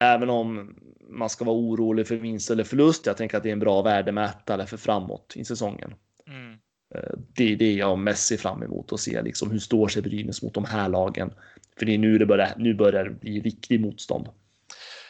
[0.00, 0.74] även om
[1.08, 3.06] man ska vara orolig för vinst eller förlust.
[3.06, 5.94] Jag tänker att det är en bra värdemätare för framåt i säsongen.
[6.28, 6.52] Mm.
[6.94, 10.02] Eh, det är det jag mest ser fram emot och se liksom hur står sig
[10.02, 11.32] Brynäs mot de här lagen.
[11.78, 12.54] För det är nu det börjar.
[12.56, 14.28] Nu börjar det bli riktigt motstånd.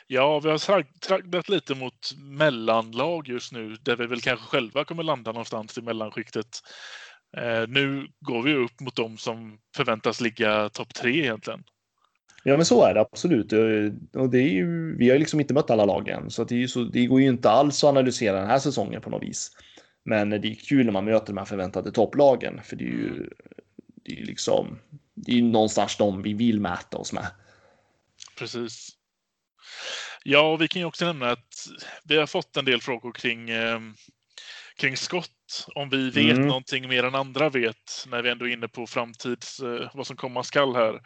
[0.07, 5.02] Ja, vi har tragglat lite mot mellanlag just nu, där vi väl kanske själva kommer
[5.02, 6.61] landa någonstans i mellanskiktet.
[7.37, 11.64] Eh, nu går vi upp mot dem som förväntas ligga topp tre egentligen.
[12.44, 13.52] Ja, men så är det absolut.
[14.14, 16.62] Och det är ju, vi har ju liksom inte mött alla lag än, så, det,
[16.62, 19.50] är så det går ju inte alls att analysera den här säsongen på något vis.
[20.04, 23.30] Men det är kul när man möter de här förväntade topplagen, för det är ju
[24.04, 24.78] det är liksom
[25.14, 27.26] det är ju någonstans de vi vill mäta oss med.
[28.38, 28.90] Precis.
[30.24, 31.68] Ja, vi kan ju också nämna att
[32.04, 33.80] vi har fått en del frågor kring, eh,
[34.76, 35.66] kring skott.
[35.74, 36.46] Om vi vet mm.
[36.46, 40.16] någonting mer än andra vet när vi ändå är inne på framtids, eh, vad som
[40.16, 41.00] komma skall här.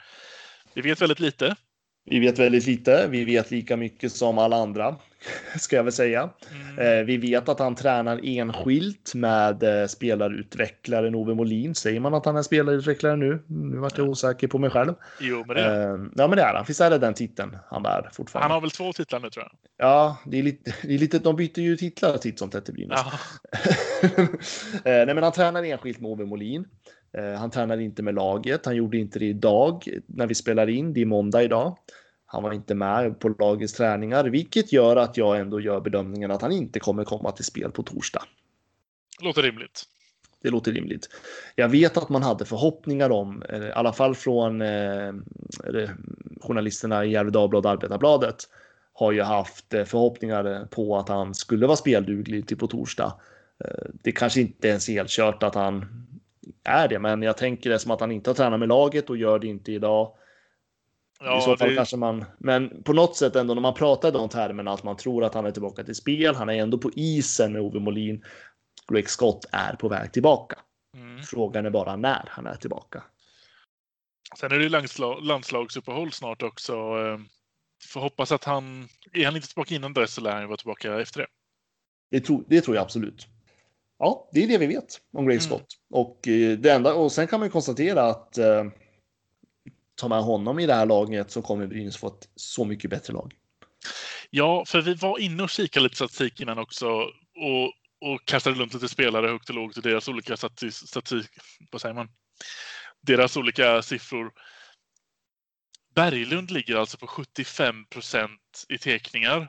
[0.74, 1.56] Vi vet väldigt lite.
[2.04, 3.06] Vi vet väldigt lite.
[3.10, 4.96] Vi vet lika mycket som alla andra,
[5.58, 6.30] ska jag väl säga.
[6.50, 6.98] Mm.
[6.98, 11.74] Eh, vi vet att han tränar enskilt med eh, spelarutvecklaren Ove Molin.
[11.74, 13.42] Säger man att han är spelarutvecklare nu?
[13.46, 14.94] Nu vart jag osäker på mig själv.
[15.20, 16.66] Jo, men det är eh, Ja, men det är han.
[16.66, 18.44] Finns det den titeln han bär fortfarande?
[18.44, 19.52] Han har väl två titlar nu tror jag.
[19.86, 22.86] Ja, det är lite, det är lite de byter ju titlar titt som tätt i.
[24.84, 26.64] Nej, men han tränar enskilt med Ove Molin.
[27.18, 28.66] Eh, han tränar inte med laget.
[28.66, 30.92] Han gjorde inte det idag när vi spelar in.
[30.92, 31.76] Det är måndag idag.
[32.26, 36.42] Han var inte med på lagets träningar, vilket gör att jag ändå gör bedömningen att
[36.42, 38.22] han inte kommer komma till spel på torsdag.
[39.20, 39.82] Låter rimligt.
[40.42, 41.08] Det låter rimligt.
[41.56, 45.12] Jag vet att man hade förhoppningar om, i alla fall från eh,
[46.40, 48.36] journalisterna i Gefle Dagblad och Arbetarbladet,
[48.92, 53.20] har ju haft eh, förhoppningar på att han skulle vara spelduglig till på torsdag.
[53.64, 56.06] Eh, det kanske inte ens är helt kört att han
[56.64, 59.16] är det, men jag tänker det som att han inte har tränat med laget och
[59.16, 60.16] gör det inte idag.
[61.20, 61.76] Ja, I så fall det...
[61.76, 64.96] kanske man, men på något sätt ändå när man pratar i de termerna att man
[64.96, 66.34] tror att han är tillbaka till spel.
[66.34, 68.24] Han är ändå på isen med Ove Molin.
[68.92, 70.58] Greg Scott är på väg tillbaka.
[70.96, 71.22] Mm.
[71.22, 73.02] Frågan är bara när han är tillbaka.
[74.38, 76.72] Sen är det landslag, landslagsuppehåll snart också.
[76.72, 77.18] Eh,
[77.84, 81.00] får hoppas att han, är han inte tillbaka innan dess så lär han vara tillbaka
[81.00, 81.26] efter det.
[82.10, 83.26] Det tror, det tror jag absolut.
[84.02, 85.48] Ja, det är det vi vet om Greg mm.
[85.48, 85.60] Scott.
[85.60, 86.00] Mm.
[86.00, 88.64] Och, eh, det enda, och sen kan man ju konstatera att eh,
[89.94, 93.12] tar man honom i det här laget så kommer Brynäs få ett så mycket bättre
[93.12, 93.34] lag.
[94.30, 97.66] Ja, för vi var inne och kikade lite statistik innan också och,
[98.10, 101.30] och kastade runt lite spelare högt och lågt och deras olika statistik,
[101.72, 102.08] vad säger man?
[103.00, 104.32] Deras olika siffror.
[105.94, 109.48] Berglund ligger alltså på 75 procent i tekningar.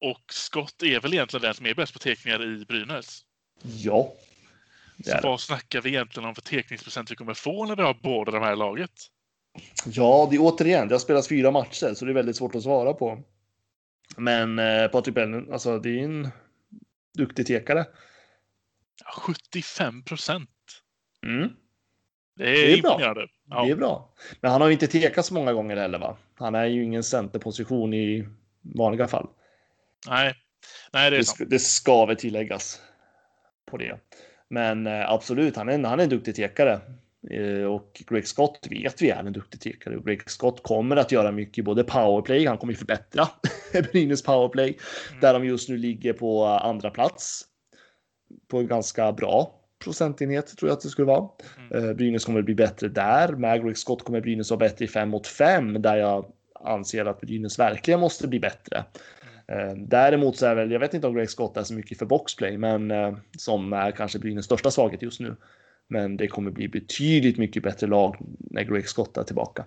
[0.00, 3.24] Och Scott är väl egentligen den som är bäst på tekningar i Brynäs?
[3.62, 4.14] Ja.
[5.04, 8.32] Så vad snackar vi egentligen om för tekningsprocent vi kommer få när vi har båda
[8.32, 8.92] de här laget?
[9.86, 12.62] Ja, det är återigen, det har spelats fyra matcher så det är väldigt svårt att
[12.62, 13.22] svara på.
[14.16, 16.28] Men eh, Patrik Bellin, alltså det är en
[17.14, 17.86] duktig tekare.
[19.26, 20.50] 75 procent.
[21.26, 21.48] Mm.
[22.36, 23.20] Det är, det är imponerande.
[23.20, 23.58] Bra.
[23.58, 23.64] Ja.
[23.64, 24.14] Det är bra.
[24.40, 26.16] Men han har ju inte tekat så många gånger heller, va?
[26.34, 28.28] Han är ju ingen centerposition i
[28.62, 29.28] vanliga fall.
[30.06, 30.34] Nej,
[30.92, 31.50] Nej det är det, sant.
[31.50, 32.80] Det ska väl tilläggas
[33.70, 33.98] på det.
[34.50, 36.80] Men eh, absolut, han är, en, han är en duktig tekare.
[37.30, 39.96] Eh, och Greg Scott vet vi är en duktig tekare.
[39.96, 43.28] Och Greg Scott kommer att göra mycket i både powerplay, han kommer förbättra
[43.92, 45.20] Brynäs powerplay, mm.
[45.20, 47.44] där de just nu ligger på andra plats.
[48.48, 51.28] På en ganska bra procentenhet tror jag att det skulle vara.
[51.70, 51.88] Mm.
[51.88, 53.32] Eh, Brynäs kommer att bli bättre där.
[53.32, 57.20] Med Greg Scott kommer Brynäs vara bättre i 5 mot 5 där jag anser att
[57.20, 58.84] Brynäs verkligen måste bli bättre.
[59.52, 62.06] Eh, däremot så är väl, jag vet inte om Greg Scott är så mycket för
[62.06, 65.36] boxplay, men eh, som är kanske Brynäs största svaghet just nu.
[65.88, 69.64] Men det kommer bli betydligt mycket bättre lag när Greg Scott är tillbaka.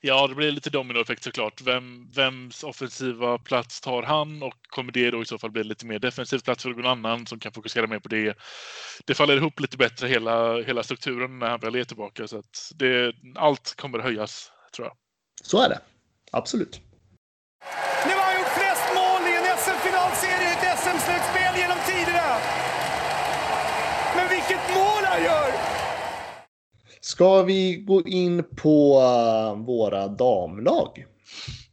[0.00, 1.62] Ja, det blir lite dominoeffekt såklart.
[1.62, 5.86] Vem, vems offensiva plats tar han och kommer det då i så fall bli lite
[5.86, 8.36] mer defensiv plats för någon annan som kan fokusera mer på det?
[9.04, 12.72] Det faller ihop lite bättre hela, hela strukturen när han väl är tillbaka så att
[12.74, 14.96] det, allt kommer höjas tror jag.
[15.42, 15.80] Så är det.
[16.32, 16.80] Absolut.
[27.06, 31.04] Ska vi gå in på uh, våra damlag?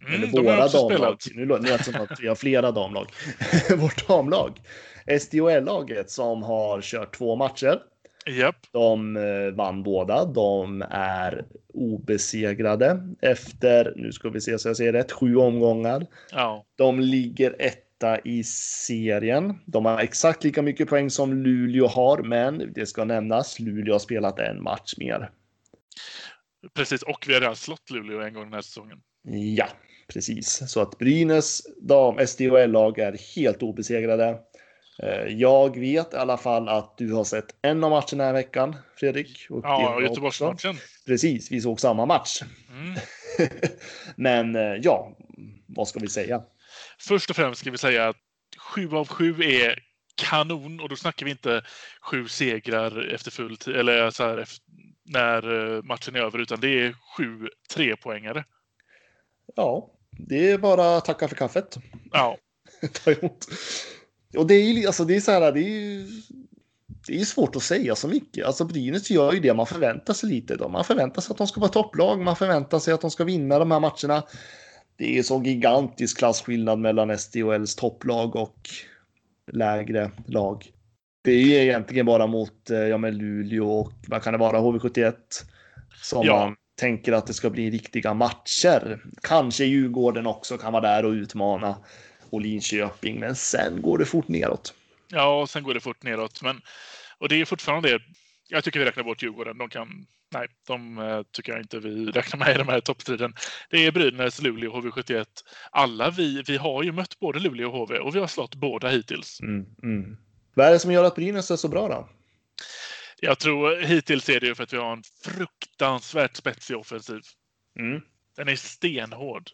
[0.08, 1.18] Mm, Eller våra damlag.
[1.34, 3.08] Nu låter det som att vi har flera damlag.
[3.78, 4.62] Vårt damlag.
[5.20, 7.80] SDHL-laget som har kört två matcher.
[8.30, 8.56] Yep.
[8.72, 10.26] De uh, vann båda.
[10.26, 16.06] De är obesegrade efter, nu ska vi se så jag säger rätt, sju omgångar.
[16.32, 16.66] Ja.
[16.78, 17.56] De ligger
[18.04, 19.60] etta i serien.
[19.66, 24.00] De har exakt lika mycket poäng som Luleå har, men det ska nämnas, Luleå har
[24.00, 25.30] spelat en match mer.
[26.74, 28.98] Precis, och vi har redan slått Luleå en gång den här säsongen.
[29.56, 29.68] Ja,
[30.14, 30.64] precis.
[30.68, 34.40] Så att Brynäs dam SDHL-lag är helt obesegrade.
[35.04, 38.34] Eh, jag vet i alla fall att du har sett en av matcherna den här
[38.34, 39.48] veckan, Fredrik.
[39.50, 40.76] Och ja, Göteborgsmatchen.
[41.06, 42.42] Precis, vi såg samma match.
[42.70, 42.96] Mm.
[44.16, 45.18] Men eh, ja,
[45.68, 46.42] vad ska vi säga?
[47.08, 48.16] Först och främst ska vi säga att
[48.58, 49.80] sju av sju är
[50.16, 51.64] kanon och då snackar vi inte
[52.02, 54.46] sju segrar efter full tid eller så här
[55.06, 58.46] när eh, matchen är över utan det är sju trepoängare.
[59.56, 61.78] Ja, det är bara att tacka för kaffet.
[62.12, 62.38] Ja.
[62.94, 63.48] Ta emot.
[64.38, 66.08] Och det är ju alltså, det är så här, det är
[67.08, 68.46] det är svårt att säga så mycket.
[68.46, 70.56] Alltså Brynäs gör ju det man förväntar sig lite.
[70.56, 70.70] Då.
[70.70, 73.60] Man förväntar sig att de ska vara topplag, man förväntar sig att de ska vinna
[73.60, 74.24] de här matcherna.
[74.98, 78.70] Det är så gigantisk klasskillnad mellan SDHLs topplag och
[79.52, 80.66] lägre lag.
[81.24, 85.14] Det är egentligen bara mot eh, ja, med Luleå och vad kan det vara, HV71
[86.02, 86.46] som ja.
[86.46, 89.00] man tänker att det ska bli riktiga matcher.
[89.22, 91.78] Kanske Djurgården också kan vara där och utmana
[92.30, 94.74] och Linköping, men sen går det fort neråt.
[95.08, 96.62] Ja, sen går det fort neråt, men
[97.18, 98.00] och det är fortfarande det.
[98.50, 99.58] Jag tycker vi räknar bort Djurgården.
[99.58, 100.06] De kan.
[100.34, 103.34] Nej, de uh, tycker jag inte vi räknar med i de här toppstriden.
[103.70, 105.26] Det är Brynäs, Luleå, HV71.
[105.72, 106.44] Alla vi.
[106.48, 109.40] Vi har ju mött både Luleå och HV och vi har slått båda hittills.
[109.42, 110.18] Mm, mm.
[110.56, 112.10] Vad är det som gör att Brynäs är så bra då?
[113.20, 117.22] Jag tror hittills är det ju för att vi har en fruktansvärt spetsig offensiv.
[117.80, 118.02] Mm.
[118.36, 119.50] Den är stenhård.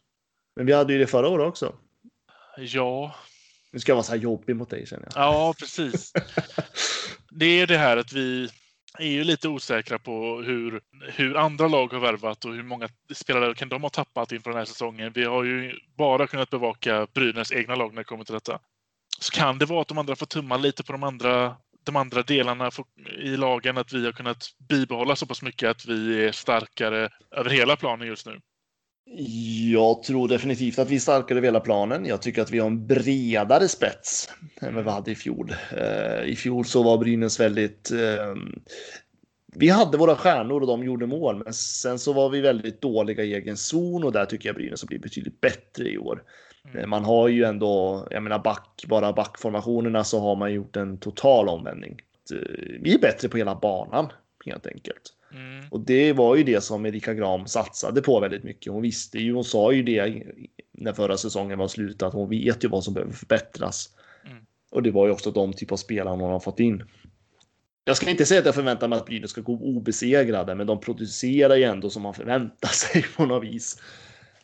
[0.55, 1.75] Men vi hade ju det förra året också.
[2.57, 3.15] Ja,
[3.71, 5.23] Nu ska jag vara så här jobbig mot dig känner jag.
[5.23, 6.13] ja precis.
[7.31, 8.49] Det är det här att vi
[8.97, 13.53] är ju lite osäkra på hur, hur andra lag har värvat och hur många spelare
[13.53, 15.11] kan de ha tappat inför den här säsongen.
[15.15, 18.59] Vi har ju bara kunnat bevaka Brynäs egna lag när det kommer till detta.
[19.19, 22.23] Så kan det vara att de andra får tumma lite på de andra, de andra
[22.23, 22.71] delarna
[23.19, 27.49] i lagen, att vi har kunnat bibehålla så pass mycket att vi är starkare över
[27.49, 28.39] hela planen just nu.
[29.71, 32.05] Jag tror definitivt att vi är starkare över hela planen.
[32.05, 34.29] Jag tycker att vi har en bredare spets
[34.61, 35.55] än vad vi hade i fjol.
[35.77, 37.91] Eh, I fjol så var Brynäs väldigt...
[37.91, 38.35] eh,
[39.55, 43.23] Vi hade våra stjärnor och de gjorde mål, men sen så var vi väldigt dåliga
[43.23, 46.23] i egen zon och där tycker jag Brynäs har blivit betydligt bättre i år.
[46.75, 50.97] Eh, Man har ju ändå, jag menar back, bara backformationerna så har man gjort en
[50.97, 51.99] total omvändning.
[52.33, 54.07] Eh, Vi är bättre på hela banan
[54.45, 55.01] helt enkelt.
[55.33, 55.65] Mm.
[55.71, 58.73] Och det var ju det som Erika Gram satsade på väldigt mycket.
[58.73, 60.23] Hon visste ju, hon sa ju det
[60.71, 63.89] när förra säsongen var slut, att hon vet ju vad som behöver förbättras.
[64.25, 64.43] Mm.
[64.71, 66.83] Och det var ju också de typ av spelare hon har fått in.
[67.85, 70.79] Jag ska inte säga att jag förväntar mig att Brynäs ska gå obesegrade, men de
[70.79, 73.81] producerar ju ändå som man förväntar sig på något vis.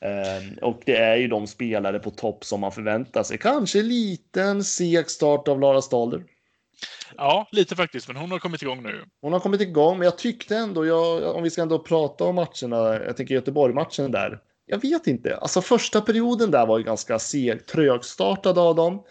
[0.02, 3.38] Ehm, Och det är ju de spelare på topp som man förväntar sig.
[3.38, 6.24] Kanske liten seg start av Lara Stalder.
[7.17, 9.03] Ja, lite faktiskt, men hon har kommit igång nu.
[9.21, 12.35] Hon har kommit igång, men jag tyckte ändå, jag, om vi ska ändå prata om
[12.35, 14.39] matcherna, jag tänker Göteborg-matchen där.
[14.65, 19.03] Jag vet inte, alltså första perioden där var ju ganska seg, trögstartad av dem.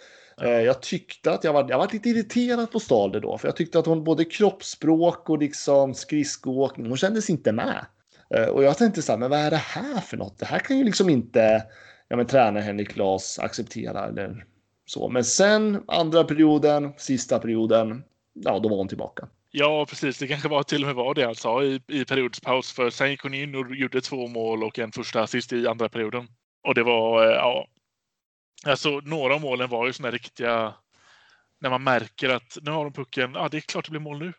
[0.42, 3.56] Eh, Jag tyckte att jag var, jag var lite irriterad på Stalder då, för jag
[3.56, 7.86] tyckte att hon både kroppsspråk och liksom skridskoåkning, hon kändes inte med.
[8.34, 10.38] Eh, Och jag tänkte så här, men vad är det här för något?
[10.38, 11.62] Det här kan ju liksom inte
[12.08, 14.44] ja, men, tränare Henrik Glas acceptera eller
[14.86, 15.08] så.
[15.08, 19.28] Men sen andra perioden, sista perioden, ja, då var hon tillbaka.
[19.50, 20.18] Ja, precis.
[20.18, 22.72] Det kanske var till och med var det han sa i, i periodspaus.
[22.72, 25.88] För sen gick hon in och gjorde två mål och en första assist i andra
[25.88, 26.28] perioden.
[26.62, 27.66] Och det var, eh, ja.
[28.66, 30.74] Alltså, några av målen var ju såna riktiga...
[31.60, 33.32] När man märker att nu har de pucken.
[33.34, 34.32] Ja, det är klart det blir mål nu.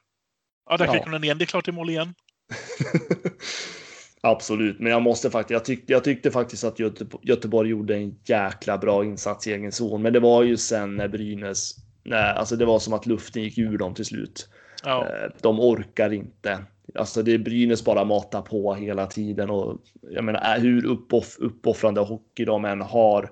[0.70, 0.94] Ja, där Ja.
[0.94, 1.38] fick hon den igen.
[1.38, 2.16] Det är klart det är mål igen.
[4.26, 5.52] Absolut, men jag måste faktiskt.
[5.52, 9.72] Jag tyckte, jag tyckte faktiskt att Göte, Göteborg gjorde en jäkla bra insats i egen
[9.72, 11.76] zon, men det var ju sen när Brynäs.
[12.04, 14.50] Nej, alltså det var som att luften gick ur dem till slut.
[14.84, 16.60] Ja, Eh, De orkar inte.
[16.96, 22.02] Alltså det är Brynäs bara matar på hela tiden och jag menar hur uppoff, uppoffrande
[22.02, 23.32] hockey de än har.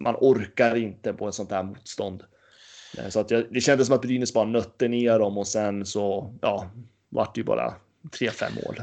[0.00, 2.22] Man orkar inte på ett sånt här motstånd.
[2.98, 5.86] Eh, Så att jag, det kändes som att Brynäs bara nötte ner dem och sen
[5.86, 6.70] så ja,
[7.08, 7.74] vart det ju bara
[8.10, 8.76] 3-5 mål.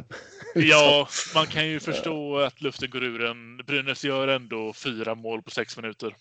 [0.56, 3.58] ja, man kan ju förstå att luften går ur en.
[3.58, 6.16] Brynäs gör ändå fyra mål på sex minuter.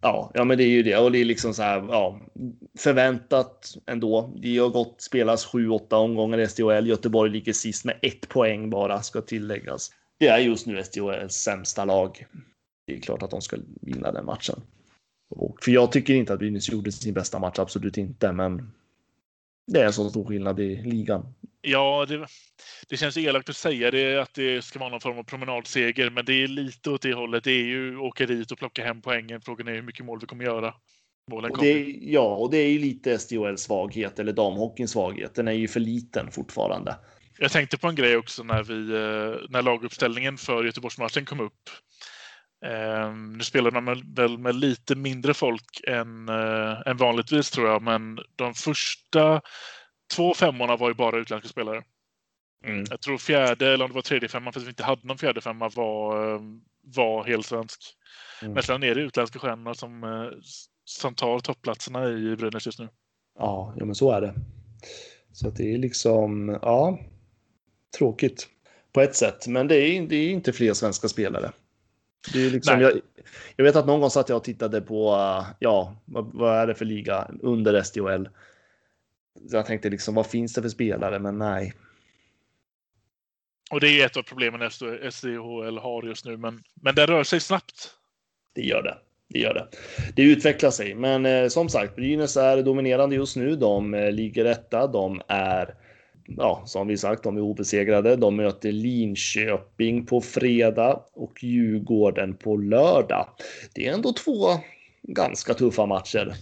[0.00, 1.86] Ja, ja, men det är ju det och det är liksom så här.
[1.88, 2.20] Ja,
[2.78, 4.34] förväntat ändå.
[4.42, 6.86] Det har gått spelas 7-8 omgångar i SDHL.
[6.86, 9.90] Göteborg ligger sist med ett poäng bara ska tilläggas.
[10.18, 12.26] Det är just nu SDHLs sämsta lag.
[12.86, 14.60] Det är klart att de ska vinna den matchen.
[15.30, 18.72] Och för jag tycker inte att Brynäs gjorde sin bästa match, absolut inte, men
[19.66, 21.34] det är så stor skillnad i ligan.
[21.60, 22.26] Ja, det,
[22.88, 26.24] det känns elakt att säga det, att det ska vara någon form av promenadseger, men
[26.24, 27.44] det är lite åt det hållet.
[27.44, 29.40] Det är ju åka dit och plocka hem poängen.
[29.40, 30.74] Frågan är hur mycket mål vi kommer göra.
[31.30, 31.68] Målen Och kommer.
[31.74, 35.34] det, är- ja, och det är ju lite SDHLs svaghet, eller damhockeyns svaghet.
[35.34, 36.96] Den är ju för liten fortfarande.
[37.38, 41.70] Jag tänkte på en grej också när, vi, eh, när laguppställningen för Göteborgsmatchen kom upp.
[42.64, 47.82] Ehm, nu spelar de väl med lite mindre folk än, eh, än vanligtvis tror jag,
[47.82, 49.40] men de första
[50.14, 51.82] två femmorna var ju bara utländska spelare.
[52.64, 52.84] Mm.
[52.90, 55.18] Jag tror fjärde, eller om det var tredje femman, för att vi inte hade någon
[55.18, 56.40] fjärde femma, var, eh,
[56.82, 57.80] var helt svensk.
[58.42, 58.54] Mm.
[58.54, 60.38] Men sen är det utländska stjärnor som, eh,
[60.84, 62.88] som tar toppplatserna i Brynäs just nu.
[63.38, 64.34] Ja, ja, men så är det.
[65.32, 66.98] Så att det är liksom, ja,
[67.98, 68.48] tråkigt
[68.92, 69.46] på ett sätt.
[69.46, 71.52] Men det är, det är inte fler svenska spelare.
[72.32, 73.00] Det är liksom, jag,
[73.56, 76.66] jag vet att någon gång satt jag och tittade på, uh, ja, vad, vad är
[76.66, 78.28] det för liga under SDHL?
[79.50, 81.18] Så jag tänkte liksom, vad finns det för spelare?
[81.18, 81.72] Men nej.
[83.70, 84.70] Och det är ett av problemen
[85.10, 87.90] SDHL har just nu, men, men det rör sig snabbt.
[88.54, 88.96] Det gör det.
[89.28, 89.68] Det gör det.
[90.16, 90.94] Det utvecklar sig.
[90.94, 93.56] Men eh, som sagt, Brynäs är dominerande just nu.
[93.56, 94.86] De eh, ligger etta.
[94.86, 95.74] De är,
[96.26, 98.16] ja, som vi sagt, de är obesegrade.
[98.16, 103.28] De möter Linköping på fredag och Djurgården på lördag.
[103.74, 104.46] Det är ändå två
[105.02, 106.34] ganska tuffa matcher.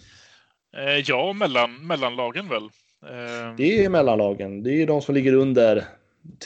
[0.77, 2.63] Eh, ja, mellan, mellanlagen väl.
[3.07, 4.63] Eh, Det är mellanlagen.
[4.63, 5.85] Det är de som ligger under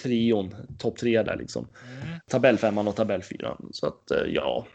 [0.03, 1.69] trion, topp tre där liksom.
[2.03, 2.19] mm.
[2.31, 3.69] Tabellfemman och tabellfyran.
[3.73, 4.67] Så att eh, ja,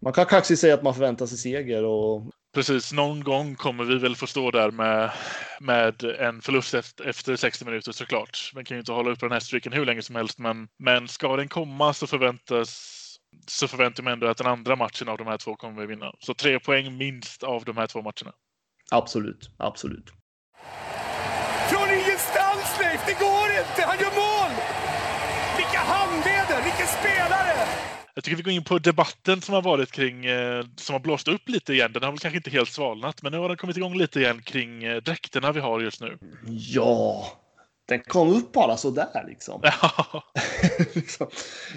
[0.00, 2.22] man kan kaxigt säga att man förväntar sig seger och
[2.54, 5.10] Precis, någon gång kommer vi väl få stå där med,
[5.60, 8.50] med en förlust efter 60 minuter såklart.
[8.54, 11.08] Man kan ju inte hålla upp den här streaken hur länge som helst, men, men
[11.08, 13.00] ska den komma så förväntas
[13.46, 15.86] så förväntar jag mig ändå att den andra matchen av de här två kommer vi
[15.86, 16.12] vinna.
[16.18, 18.32] Så tre poäng minst av de här två matcherna.
[18.90, 20.12] Absolut, absolut.
[21.70, 23.82] Från ingenstans Leif, det går inte!
[23.86, 24.33] Han gör mål!
[28.14, 31.28] Jag tycker vi går in på debatten som har varit kring, eh, som har blåst
[31.28, 31.92] upp lite igen.
[31.92, 34.42] Den har väl kanske inte helt svalnat, men nu har den kommit igång lite igen
[34.42, 36.18] kring eh, dräkterna vi har just nu.
[36.46, 37.26] Ja,
[37.88, 39.60] den kom upp bara sådär liksom.
[39.62, 40.24] Ja,
[40.94, 41.26] Liksom.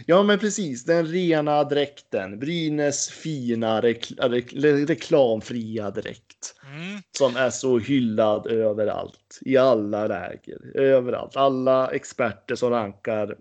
[0.05, 0.85] ja, men precis.
[0.85, 2.39] Den rena dräkten.
[2.39, 6.55] Brynäs fina rekl rekl reklamfria dräkt.
[6.73, 7.01] mm.
[7.17, 9.39] Som är så hyllad överallt.
[9.41, 10.77] I alla läger.
[10.77, 11.35] Överallt.
[11.35, 13.35] Alla experter som rankar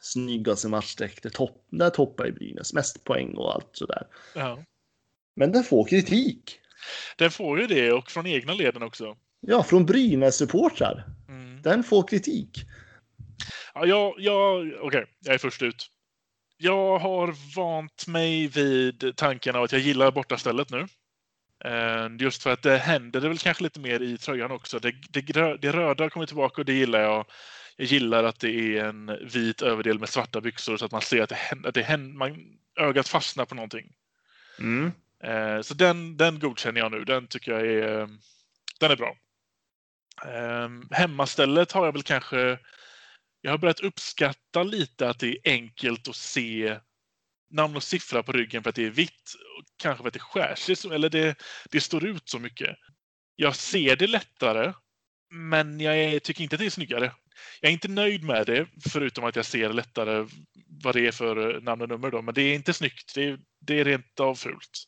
[0.00, 1.30] snyggaste matchdräkter.
[1.30, 2.72] Topp, där toppar i Brynäs.
[2.72, 4.06] Mest poäng och allt sådär.
[4.34, 4.58] ja.
[5.36, 6.60] Men den får kritik.
[7.16, 9.16] Den får ju det och från egna leden också.
[9.40, 11.04] Ja, från Brynäs-supportrar.
[11.28, 11.62] Mm.
[11.62, 12.58] Den får kritik.
[13.74, 15.86] Ja, jag, jag, okej, jag är först ut.
[16.56, 20.86] Jag har vant mig vid tanken av att jag gillar bortastället nu.
[21.64, 24.78] Eh, Just för att det händer det väl kanske lite mer i tröjan också.
[24.78, 27.26] Det, det, det röda kommer tillbaka och det gillar jag.
[27.76, 31.22] Jag gillar att det är en vit överdel med svarta byxor så att man ser
[31.22, 33.94] att det händer, att det händer man, ögat fastnar på någonting.
[34.58, 34.92] Mm.
[35.24, 37.04] Eh, Så den, den godkänner jag nu.
[37.04, 38.08] Den tycker jag är,
[38.80, 39.16] den är bra.
[40.24, 42.58] Eh, Hemmastället har jag väl kanske...
[43.40, 46.78] Jag har börjat uppskatta lite att det är enkelt att se
[47.50, 49.34] namn och siffra på ryggen för att det är vitt.
[49.58, 51.38] och Kanske för att det skär sig, eller det,
[51.70, 52.76] det står ut så mycket.
[53.36, 54.72] Jag ser det lättare,
[55.30, 57.12] men jag tycker inte att det är snyggare.
[57.60, 60.26] Jag är inte nöjd med det, förutom att jag ser lättare
[60.82, 62.10] vad det är för eh, namn och nummer.
[62.10, 62.22] Då.
[62.22, 63.14] Men det är inte snyggt.
[63.14, 64.84] Det är, det är rent av fult.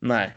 [0.00, 0.36] Nej,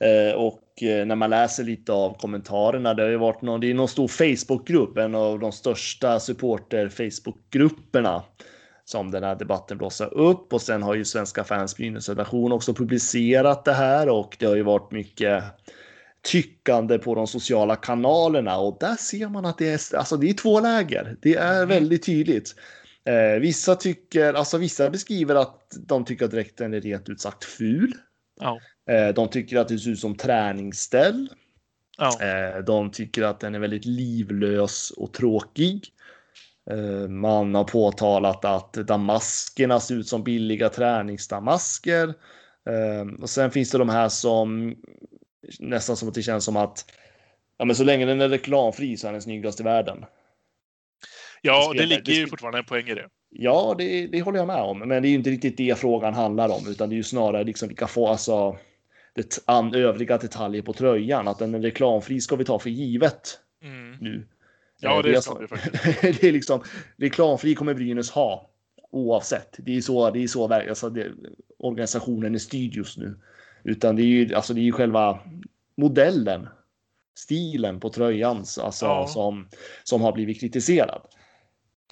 [0.00, 3.70] eh, och eh, när man läser lite av kommentarerna, det har ju varit någon, det
[3.70, 8.22] är någon stor Facebookgrupp, en av de största supporter Facebookgrupperna
[8.84, 12.74] som den här debatten blossar upp och sen har ju Svenska fans Brynäs redaktion också
[12.74, 15.44] publicerat det här och det har ju varit mycket
[16.22, 20.34] tyckande på de sociala kanalerna och där ser man att det är, alltså det är
[20.34, 21.16] två läger.
[21.22, 22.54] Det är väldigt tydligt.
[23.04, 27.44] Eh, vissa tycker, alltså vissa beskriver att de tycker att dräkten är rent ut sagt
[27.44, 27.94] ful.
[28.40, 28.58] Ja.
[28.90, 31.28] Eh, De tycker att det ser ut som träningsställ.
[31.98, 32.18] Ja.
[32.20, 35.84] Eh, De tycker att den är väldigt livlös och tråkig.
[36.70, 42.08] Eh, Man har påtalat att damaskerna ser ut som billiga träningsdamasker.
[42.68, 44.76] Eh, Och sen finns det de här som
[45.58, 46.92] nästan som att det känns som att
[47.58, 50.04] ja, men så länge den är reklamfri så är den snyggast i världen.
[51.42, 53.08] Ja, Det det ligger det ju fortfarande en poäng i det.
[53.30, 56.14] Ja, det, det håller jag med om, men det är ju inte riktigt det frågan
[56.14, 58.56] handlar om, utan det är ju snarare liksom vilka få, alltså
[59.14, 61.28] det an, övriga detaljer på tröjan.
[61.28, 63.96] Att den är reklamfri ska vi ta för givet Mm.
[64.00, 64.26] nu.
[64.80, 66.20] Ja, Eh, det är ska vi faktiskt.
[66.20, 66.62] det är liksom
[66.96, 68.50] reklamfri kommer Brynäs ha
[68.90, 69.56] oavsett.
[69.58, 71.12] Det är så, det är så alltså det,
[71.58, 73.20] organisationen är styrd just nu.
[73.64, 75.18] Utan det är ju, alltså det är ju själva
[75.76, 76.48] modellen,
[77.18, 79.06] stilen på tröjan så- alltså, Ja.
[79.06, 79.48] som,
[79.84, 81.02] som har blivit kritiserad.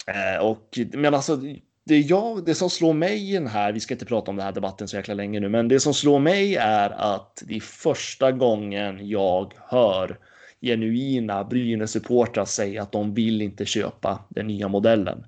[0.07, 1.39] Eh, och, men alltså,
[1.83, 4.45] det, jag, det som slår mig i den här, vi ska inte prata om den
[4.45, 7.59] här debatten så jäkla länge nu, men det som slår mig är att det är
[7.59, 10.19] första gången jag hör
[10.61, 15.25] genuina Brynäs-supportrar säga att de vill inte köpa den nya modellen.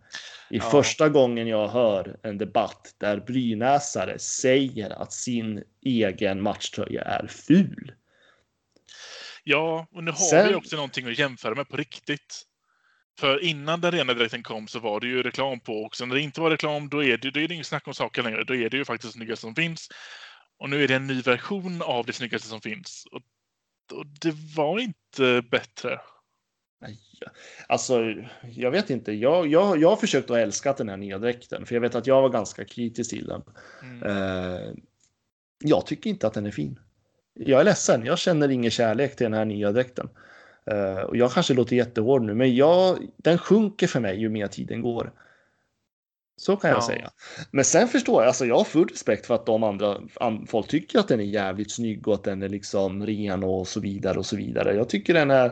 [0.53, 0.69] Det är Ja.
[0.69, 7.93] första gången jag hör en debatt där brynäsare säger att sin egen matchtröja är ful.
[9.43, 12.41] Ja, och nu har Sen- vi också någonting att jämföra med på riktigt.
[13.19, 16.05] För innan den rena dräkten kom så var det ju reklam på också.
[16.05, 18.23] När det inte var reklam, då är det, då är det inget snack om saker
[18.23, 18.43] längre.
[18.43, 19.89] Då är det ju faktiskt det snyggaste som finns.
[20.59, 23.05] Och nu är det en ny version av det snyggaste som finns.
[23.11, 23.21] Och,
[23.99, 25.99] och det var inte bättre.
[27.67, 28.01] Alltså,
[28.51, 29.11] jag vet inte.
[29.11, 32.07] Jag, jag, jag har försökt att älska den här nya dräkten, för jag vet att
[32.07, 33.41] jag var ganska kritisk till den.
[33.81, 34.03] Mm.
[34.03, 34.71] Eh,
[35.63, 36.79] jag tycker inte att den är fin.
[37.33, 40.09] Jag är ledsen, jag känner ingen kärlek till den här nya dräkten.
[40.65, 44.47] Eh, och jag kanske låter jättehård nu, men jag, den sjunker för mig ju mer
[44.47, 45.11] tiden går.
[46.37, 46.87] Så kan jag Ja.
[46.87, 47.09] säga.
[47.51, 50.67] Men sen förstår jag, alltså jag har full respekt för att de andra an, folk
[50.67, 54.17] tycker att den är jävligt snygg och att den är liksom ren och så vidare
[54.19, 54.75] och så vidare.
[54.75, 55.51] Jag tycker den är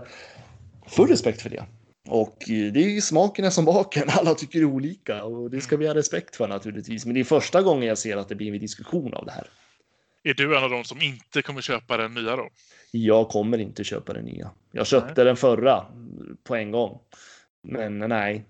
[0.92, 1.66] full respekt för det.
[2.08, 4.04] Och eh, det är ju smaken är som baken.
[4.10, 7.06] Alla tycker olika och det ska vi ha respekt för naturligtvis.
[7.06, 9.48] Men det är första gången jag ser att det blir en diskussion av det här.
[10.24, 12.50] Är du en av de som inte kommer köpa den nya då?
[12.92, 14.52] Jag kommer inte köpa den nya.
[14.72, 15.86] Jag köpte den förra
[16.44, 17.00] på en gång.
[17.64, 18.46] Men nej.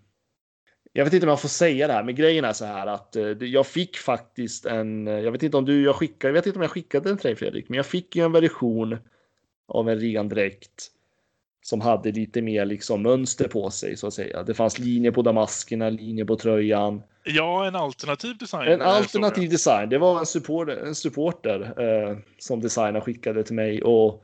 [0.93, 3.15] Jag vet inte om jag får säga det här, men grejen är så här att
[3.15, 5.07] eh, jag fick faktiskt en.
[5.07, 7.17] eh, Jag vet inte om du, jag skickade, jag vet inte om jag skickade den
[7.17, 8.97] till dig Fredrik, men jag fick ju en version
[9.67, 10.91] av en ren dräkt
[11.61, 14.43] som hade lite mer liksom mönster på sig så att säga.
[14.43, 17.01] Det fanns linjer på damaskerna, linjer på tröjan.
[17.23, 18.67] Ja, en alternativ design.
[18.67, 19.89] En eh, alternativ design.
[19.89, 24.23] Det var en supporter, en supporter eh, som designern skickade till mig och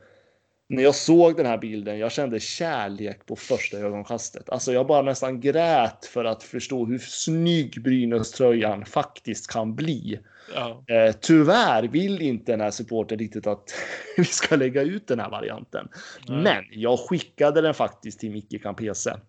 [0.68, 4.50] när jag såg den här bilden, jag kände kärlek på första ögonkastet.
[4.50, 10.20] Alltså jag bara nästan grät för att förstå hur snygg Brynäs-tröjan faktiskt kan bli.
[10.54, 10.84] Ja.
[10.86, 13.74] Eh, tyvärr vill inte den här supporten riktigt att
[14.16, 15.88] vi ska lägga ut den här varianten.
[16.28, 16.42] Nej.
[16.42, 19.20] Men jag skickade den faktiskt till Micke Campese.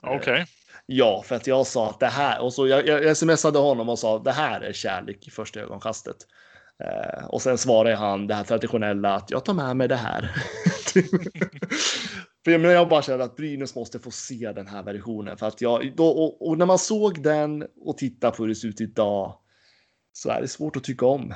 [0.00, 0.46] Okej.
[0.86, 3.98] Ja, för att jag sa att det här och så jag, jag smsade honom och
[3.98, 6.16] sa det här är kärlek i första ögonkastet.
[6.84, 10.22] Eh, och sen svarade han det här traditionella att jag tar med mig det här.
[12.44, 15.46] för jag, menar, jag bara kände att Brynäs måste få se den här versionen för
[15.46, 18.68] att jag då och, och när man såg den och tittar på hur det ser
[18.68, 19.38] ut idag
[20.18, 21.34] så är det svårt att tycka om.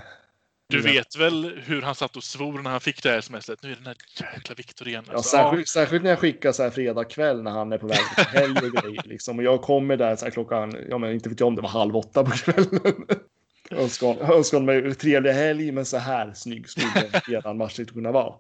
[0.69, 0.83] Du Ja.
[0.85, 3.63] vet väl hur han satt och svor när han fick det här smset?
[3.63, 3.97] Nu är den här
[4.35, 5.05] jäkla Viktor igen.
[5.09, 7.87] Ja, Alltså, särskilt, särskilt när jag skickar så här fredag kväll när han är på
[7.87, 9.03] väg till helg och grejer.
[9.05, 9.39] Liksom.
[9.39, 11.69] Och jag kommer där så här klockan, ja men inte vet jag om det var
[11.69, 13.07] halv åtta på kvällen.
[13.71, 16.89] önskar, hon- önskar hon mig trevlig helg, men så här snygg skulle
[17.29, 18.35] eran match inte kunna vara.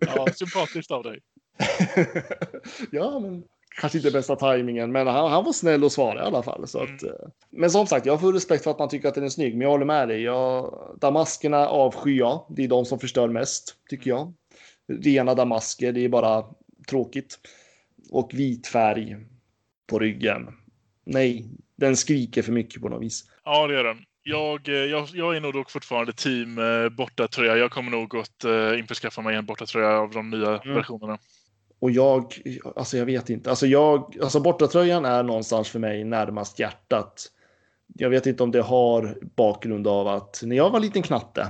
[0.00, 1.20] ja, sympatiskt av dig.
[2.90, 3.44] ja, men
[3.80, 6.68] kanske inte bästa tajmingen, men han, han var snäll och svarade i alla fall.
[6.68, 7.10] Så att, eh,
[7.50, 9.52] men som sagt, jag har full respekt för att man tycker att den är snygg,
[9.52, 10.22] men jag håller med dig.
[10.22, 12.46] Jag, damaskerna avskyr jag.
[12.48, 14.32] Det är de som förstör mest, tycker jag.
[14.88, 16.44] Rena damasker, det är bara
[16.88, 17.38] tråkigt.
[18.10, 19.16] Och vit färg
[19.86, 20.48] på ryggen.
[21.06, 21.44] Nej,
[21.76, 23.24] den skriker för mycket på något vis.
[23.44, 23.98] Ja, det gör den.
[24.22, 27.56] Jag, eh, jag, jag är nog dock fortfarande team eh, bortatröja.
[27.56, 30.74] Jag kommer nog att eh, införskaffa mig en bortatröja av de nya Mm.
[30.74, 31.18] versionerna.
[31.84, 32.34] Och jag,
[32.76, 37.26] alltså jag vet inte, alltså jag, alltså bortatröjan är någonstans för mig närmast hjärtat.
[37.94, 41.46] Jag vet inte om det har bakgrund av att när jag var liten knatte,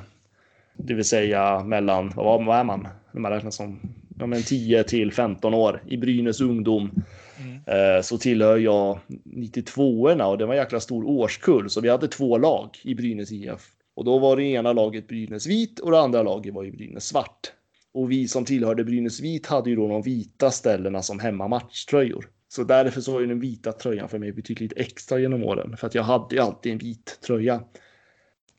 [0.76, 2.88] det vill säga mellan, vad, vad är man?
[3.12, 3.80] När man räknar som
[4.18, 6.90] ja, men 10 till 15 år i Brynäs ungdom.
[7.38, 7.96] Mm.
[7.96, 11.70] Eh, så tillhör jag 92orna och det var en jäkla stor årskull.
[11.70, 13.70] Så vi hade två lag i Brynäs IF.
[13.96, 17.04] Och då var det ena laget Brynäs vit och det andra laget var ju Brynäs
[17.04, 17.52] svart.
[17.94, 22.30] Och vi som tillhörde Brynäs vit hade ju då de vita ställena som hemmamatchtröjor.
[22.48, 25.76] Så därför så var ju den vita tröjan för mig betydligt extra genom åren.
[25.76, 27.62] För att jag hade ju alltid en vit tröja.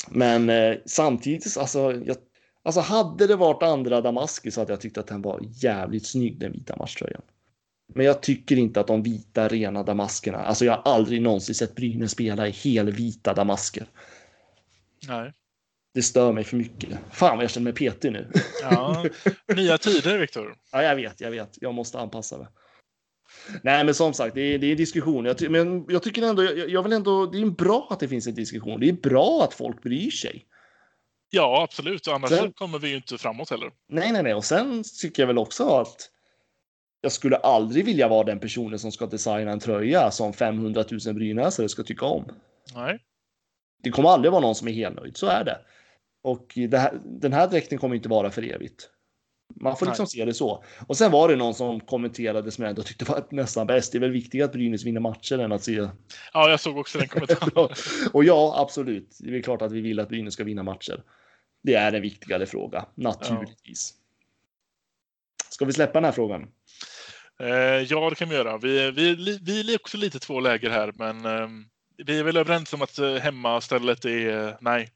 [0.09, 2.17] Men eh, samtidigt, alltså, jag,
[2.63, 6.39] alltså hade det varit andra damasker så hade jag tyckt att den var jävligt snygg,
[6.39, 7.21] den vita matchtröjan.
[7.93, 11.75] Men jag tycker inte att de vita rena damaskerna, alltså jag har aldrig någonsin sett
[11.75, 13.87] Brynäs spela i helvita damasker.
[15.07, 15.33] Nej.
[15.95, 16.99] Det stör mig för mycket.
[17.11, 18.31] Fan vad jag känner mig petig nu.
[18.61, 19.05] Ja,
[19.55, 20.55] nya tider, Viktor.
[20.71, 21.57] Ja, jag vet, jag vet.
[21.61, 22.47] Jag måste anpassa mig.
[23.63, 25.25] Nej, men som sagt, det är, det är diskussion.
[25.25, 28.27] Jag, men jag tycker ändå, jag, jag vill ändå, det är bra att det finns
[28.27, 28.79] en diskussion.
[28.79, 30.45] Det är bra att folk bryr sig.
[31.29, 32.07] Ja, absolut.
[32.07, 33.71] Annars Sen- kommer vi ju inte framåt heller.
[33.89, 34.33] Nej, nej, nej.
[34.33, 36.09] Och sen tycker jag väl också att
[37.01, 41.15] jag skulle aldrig vilja vara den personen som ska designa en tröja som 500 000
[41.15, 42.25] brynäsare ska tycka om.
[42.75, 42.99] Nej.
[43.83, 45.59] Det kommer aldrig vara någon som är helnöjd, så är det.
[46.25, 48.89] Och här, den här dräkten kommer inte vara för evigt.
[49.55, 50.09] Man får liksom Nej.
[50.09, 50.63] se det så.
[50.87, 53.91] Och sen var det någon som kommenterade som jag ändå tyckte var nästan bäst.
[53.91, 55.87] Det är väl viktigare att Brynäs vinner matcher än att se.
[56.33, 57.69] Ja, jag såg också den kommentaren.
[58.13, 59.17] Och ja, absolut.
[59.19, 61.03] Det är klart att vi vill att Brynäs ska vinna matcher.
[61.63, 63.93] Det är en viktigare fråga, naturligtvis.
[65.49, 66.47] Ska vi släppa den här frågan?
[67.39, 67.49] Eh,
[67.89, 68.57] ja, det kan vi göra.
[68.57, 71.47] Vi, vi, vi är också lite två läger här, men eh,
[72.05, 74.89] vi är väl överens om att eh, hemmastället är nej.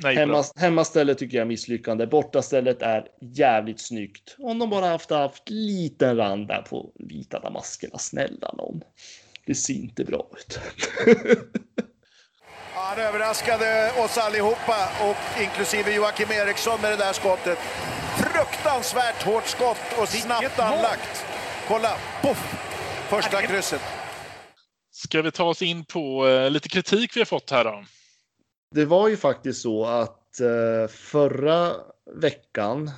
[0.00, 0.16] Nej.
[0.16, 2.06] Hemma, hemmastället tycker jag är misslyckande.
[2.06, 4.36] Bortastället är jävligt snyggt.
[4.38, 7.98] Om de bara haft, haft liten rand där på vita damaskerna.
[7.98, 8.80] Snälla någon.
[9.46, 10.60] Det ser inte bra ut.
[12.74, 17.58] Ja, Han överraskade oss allihopa, och inklusive Joakim Eriksson med det där skottet.
[18.18, 21.24] Fruktansvärt hårt skott och snabbt anlagt.
[21.68, 22.54] Kolla, poff!
[23.08, 23.80] Första krysset.
[24.90, 27.84] Ska vi ta oss in på eh, lite kritik vi har fått här då?
[28.70, 31.72] Det var ju faktiskt så att eh, förra
[32.14, 32.90] veckan,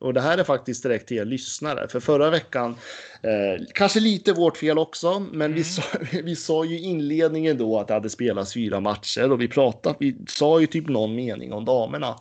[0.00, 2.76] och det här är faktiskt direkt till er lyssnare, för förra veckan,
[3.22, 5.82] eh, kanske lite vårt fel också, men vi, sa,
[6.22, 9.96] vi sa ju i inledningen då att det hade spelats fyra matcher och vi pratade,
[10.00, 12.16] vi sa ju typ någon mening om damerna.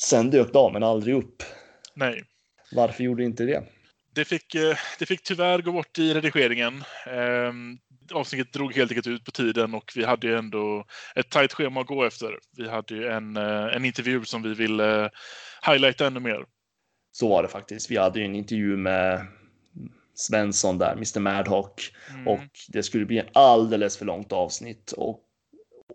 [0.00, 1.42] Sen dök damerna aldrig upp.
[1.94, 2.24] Nej.
[2.72, 3.62] Varför gjorde inte det?
[4.14, 6.84] Det fick, eh, det fick tyvärr gå bort i redigeringen.
[8.12, 10.84] Avsnittet drog helt enkelt ut på tiden och vi hade ju ändå
[11.14, 12.38] ett tajt schema att gå efter.
[12.56, 15.10] Vi hade ju en, eh, en intervju som vi ville
[15.66, 16.44] highlighta ännu mer.
[17.12, 17.90] Så var det faktiskt.
[17.90, 19.26] Vi hade ju en intervju med
[20.14, 21.92] Svensson där, Mr Madhawk.
[22.10, 22.28] Mm.
[22.28, 24.92] Och det skulle bli en alldeles för långt avsnitt.
[24.92, 25.20] Och,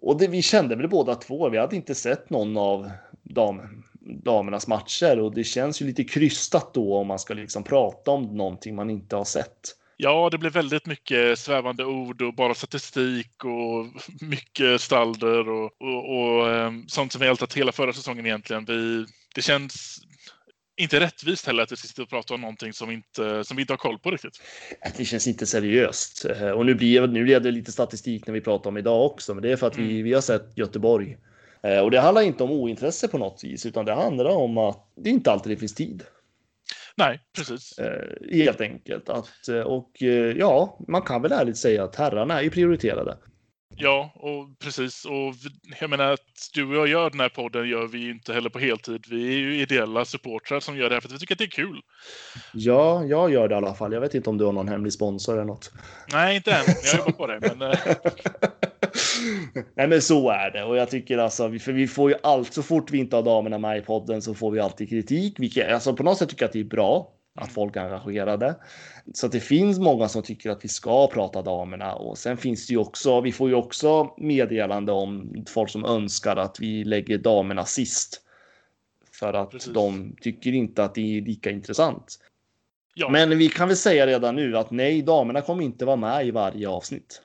[0.02, 2.92] och det, vi kände väl båda två, vi hade inte sett någon av
[3.24, 3.84] dam,
[4.24, 8.24] damernas matcher och det känns ju lite krystat då om man ska liksom prata om
[8.24, 9.79] någonting man inte har sett.
[10.02, 13.86] Ja, det blev väldigt mycket svävande ord och bara statistik och
[14.22, 18.66] mycket stalder och, och, och um, sånt som vi ältat hela förra säsongen egentligen.
[18.66, 20.00] Vi, det känns
[20.78, 23.64] inte rättvist heller att vi ska sitta och prata om någonting som, inte, som vi
[23.64, 24.42] inte har koll på riktigt.
[24.98, 26.26] Det känns inte seriöst.
[26.26, 29.34] Eh, och nu blir, nu blir det lite statistik när vi pratar om idag också,
[29.34, 29.88] men det är för att mm.
[29.90, 31.18] vi, vi har sett Göteborg.
[31.64, 34.92] Eh, och det handlar inte om ointresse på något vis, utan det handlar om att
[34.96, 36.04] det inte alltid finns tid.
[37.00, 37.80] Nej, precis.
[37.80, 39.10] Eh, helt enkelt.
[39.10, 43.18] Att, eh, och eh, ja, man kan väl ärligt säga att herrarna är prioriterade.
[43.76, 45.06] Ja, och precis.
[45.06, 45.36] Och
[45.80, 46.20] jag menar att
[46.54, 49.06] du och jag gör den här podden gör vi inte heller på heltid.
[49.10, 51.46] Vi är ju ideella supportrar som gör det här för att vi tycker att det
[51.46, 51.82] är kul.
[52.54, 53.94] Ja, jag gör det i alla fall.
[53.94, 55.72] Jag vet inte om du har någon hemlig sponsor eller något.
[56.12, 56.66] Nej, inte än.
[56.84, 57.40] Jag jobbar på det.
[57.42, 57.72] Men...
[57.72, 57.80] Eh.
[59.76, 62.64] Nej, men så är det och jag tycker alltså, för vi får ju allt så
[62.64, 65.40] fort vi inte har damerna med i podden så får vi alltid kritik.
[65.40, 68.56] Vilket, alltså på något sätt tycker jag att det är bra att folk är engagerade.
[69.14, 72.74] Så det finns många som tycker att vi ska prata damerna och sen finns det
[72.74, 73.22] ju också.
[73.22, 78.22] Vi får ju också meddelande om folk som önskar att vi lägger damerna sist
[79.12, 79.74] för att Precis.
[79.74, 82.20] de tycker inte att det är lika intressant.
[82.94, 83.10] Ja.
[83.10, 86.32] Men vi kan väl säga redan nu att nej, damerna kommer inte vara med i
[86.32, 87.22] varje avsnitt.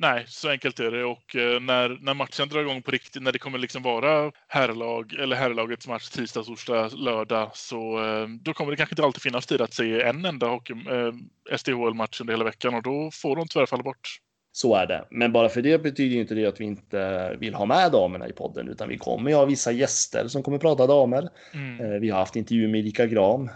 [0.00, 1.04] Nej, så enkelt är det.
[1.04, 5.12] Och eh, när, när matchen drar igång på riktigt, när det kommer liksom vara herrlag
[5.12, 9.46] eller herrlagets match tisdag, torsdag, lördag, så eh, då kommer det kanske inte alltid finnas
[9.46, 13.48] tid att se en enda hockey, eh, SDHL-match under hela veckan och då får de
[13.48, 14.18] tyvärr falla bort.
[14.52, 15.04] Så är det.
[15.10, 18.32] Men bara för det betyder inte det att vi inte vill ha med damerna i
[18.32, 21.28] podden, utan vi kommer ju ha vissa gäster som kommer prata damer.
[21.54, 22.00] Mm.
[22.00, 23.50] Vi har haft intervju med Erika Gram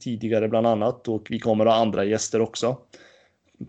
[0.00, 2.78] tidigare bland annat och vi kommer ha andra gäster också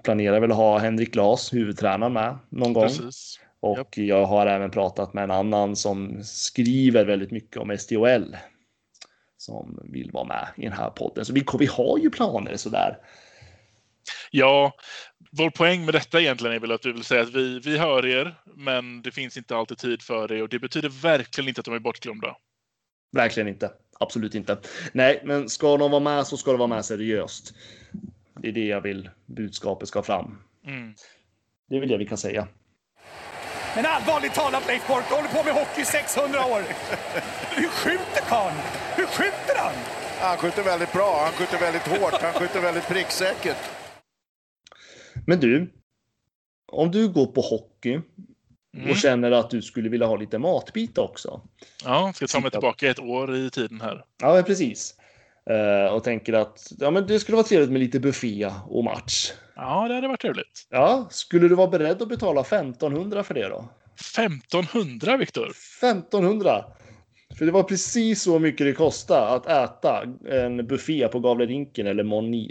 [0.04, 2.84] planerar väl att ha Henrik Glas, huvudtränaren, med någon gång.
[2.84, 3.39] Precis.
[3.60, 3.98] Och yep.
[3.98, 8.38] jag har även pratat med en annan som skriver väldigt mycket om SDHL.
[9.38, 11.26] Som vill vara med i den här podden.
[11.26, 12.98] Så vi, vi har ju planer sådär.
[14.32, 14.74] Ja,
[15.32, 18.06] vår poäng med detta egentligen är väl att vi vill säga att vi, vi hör
[18.06, 21.66] er, men det finns inte alltid tid för er och det betyder verkligen inte att
[21.66, 22.36] de är bortglömda.
[23.12, 23.72] Verkligen inte.
[24.00, 24.58] Absolut inte.
[24.94, 27.54] Nej, men ska de vara med så ska de vara med seriöst.
[28.40, 30.38] Det är det jag vill budskapet ska fram.
[30.68, 30.94] Mm.
[31.70, 32.48] Det är väl det vi kan säga.
[33.76, 36.62] Men allvarligt talat Leif Bork, du håller på med hockey i 600 år.
[37.56, 38.56] Hur skjuter karln?
[38.96, 39.74] Hur skjuter han?
[40.20, 43.58] Han skjuter väldigt bra, han skjuter väldigt hårt, han skjuter väldigt pricksäkert.
[45.28, 45.74] Men du,
[46.72, 48.02] om du går på hockey
[48.78, 48.90] mm.
[48.90, 51.42] och känner att du skulle vilja ha lite matbit också.
[51.86, 54.06] Ja, ska ta mig tillbaka ett år i tiden här.
[54.22, 54.96] Ja, precis.
[55.52, 59.32] Uh, och tänker att ja, men det skulle vara trevligt med lite buffé och match.
[59.56, 60.68] Ja, det hade varit trevligt.
[60.70, 63.70] Ja, skulle du vara beredd att betala 1500 för det då?
[64.18, 65.49] 1500 Viktor?
[65.49, 66.66] 1500!
[67.38, 72.04] För det var precis så mycket det kostade att äta en buffé på Gavlerinken eller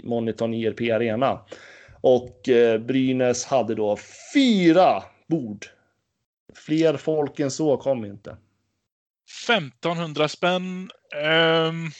[0.07, 1.39] Moniton IRP Arena.
[2.01, 3.97] Och eh, Brynäs hade då
[4.33, 5.65] fyra bord.
[6.55, 8.37] Fler folk än så kom inte.
[9.47, 10.89] 1500 spänn.
[11.69, 11.91] Um...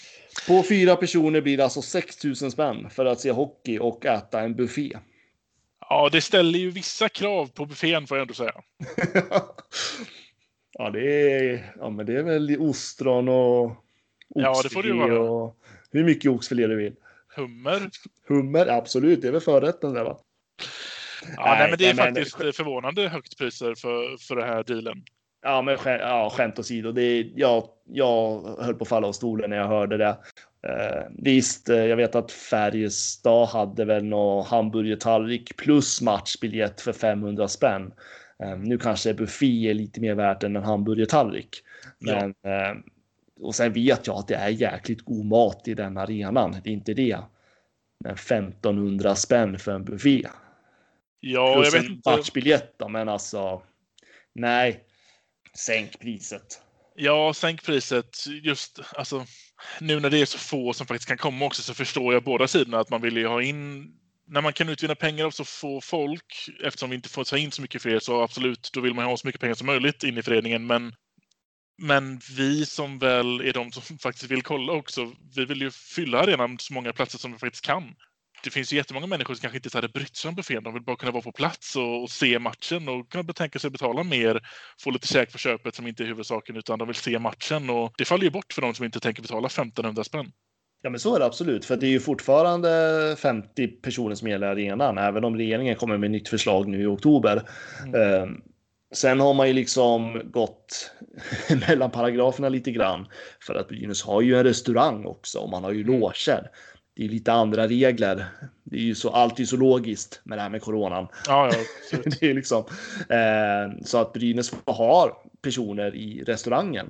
[0.48, 4.56] På fyra personer blir det alltså 6000 spänn för att se hockey och äta en
[4.56, 4.98] buffé.
[5.90, 8.54] Ja, det ställer ju vissa krav på buffén får jag ändå säga.
[10.72, 13.76] ja, det är, ja, men det är väl ostron och
[14.36, 15.20] Ja, det får det vara.
[15.20, 15.58] Och
[15.92, 16.96] hur mycket oxfilé du vill.
[17.36, 17.90] Hummer.
[18.28, 19.22] Hummer, absolut.
[19.22, 20.18] Det är väl förrätten där va?
[21.36, 22.54] Ja, nej, nej men det är nej, faktiskt men...
[22.54, 25.04] förvånande högt priser för, för den här dealen.
[25.42, 26.92] Ja, men ja, skämt åsido.
[26.92, 30.18] Det jag, jag höll på att falla av stolen när jag hörde det.
[30.68, 37.48] Eh, visst, eh, jag vet att Färjestad hade väl någon hamburgertallrik plus matchbiljett för 500
[37.48, 37.94] spänn.
[38.44, 41.64] Eh, nu kanske buffé är lite mer värt än en hamburgertallrik.
[42.00, 42.50] Men, ja.
[42.50, 42.78] eh,
[43.42, 46.56] och sen vet jag att det är jäkligt god mat i den arenan.
[46.64, 47.20] Det är inte det.
[48.00, 50.28] Men 1500 spänn för en buffé.
[51.20, 52.10] Ja, plus jag vet inte.
[52.10, 53.62] matchbiljett då, men alltså.
[54.34, 54.84] Nej,
[55.58, 56.62] Sänk priset.
[56.96, 58.26] Ja, sänk priset.
[58.44, 59.26] Just alltså,
[59.80, 62.48] nu när det är så få som faktiskt kan komma också så förstår jag båda
[62.48, 63.92] sidorna att man vill ju ha in
[64.28, 67.52] när man kan utvinna pengar av så få folk, eftersom vi inte får ta in
[67.52, 70.18] så mycket fler, så absolut, då vill man ha så mycket pengar som möjligt in
[70.18, 70.68] i föreningen.
[70.68, 70.94] Men,
[71.78, 76.20] men vi som väl är de som faktiskt vill kolla också, vi vill ju fylla
[76.20, 77.96] arenan så många platser som vi faktiskt kan
[78.44, 80.64] det finns ju jättemånga människor som kanske inte hade brytt sig om buffén.
[80.64, 83.70] De vill bara kunna vara på plats och, och se matchen och kunna tänka sig
[83.70, 84.42] betala mer,
[84.80, 87.94] få lite käk på köpet som inte är huvudsaken utan de vill se matchen och
[87.98, 90.32] det faller ju bort för de som inte tänker betala 1500 spänn.
[90.84, 94.48] Ja, men så är det absolut, för det är ju fortfarande 50 personer som gäller
[94.48, 97.42] arenan, även om regeringen kommer med nytt förslag nu i oktober.
[97.86, 98.14] Mm.
[98.14, 98.30] Eh,
[98.94, 100.92] sen har man ju liksom gått
[101.68, 103.08] mellan paragraferna lite grann
[103.42, 106.50] för att Brynäs har ju en restaurang också och man har ju loger.
[107.02, 108.26] Det är lite andra regler.
[108.64, 111.08] Det är ju så alltid så logiskt med det här med coronan.
[111.28, 111.52] Ja,
[111.92, 112.64] ja, det är liksom
[113.10, 116.90] eh, så att Brynäs har personer i restaurangen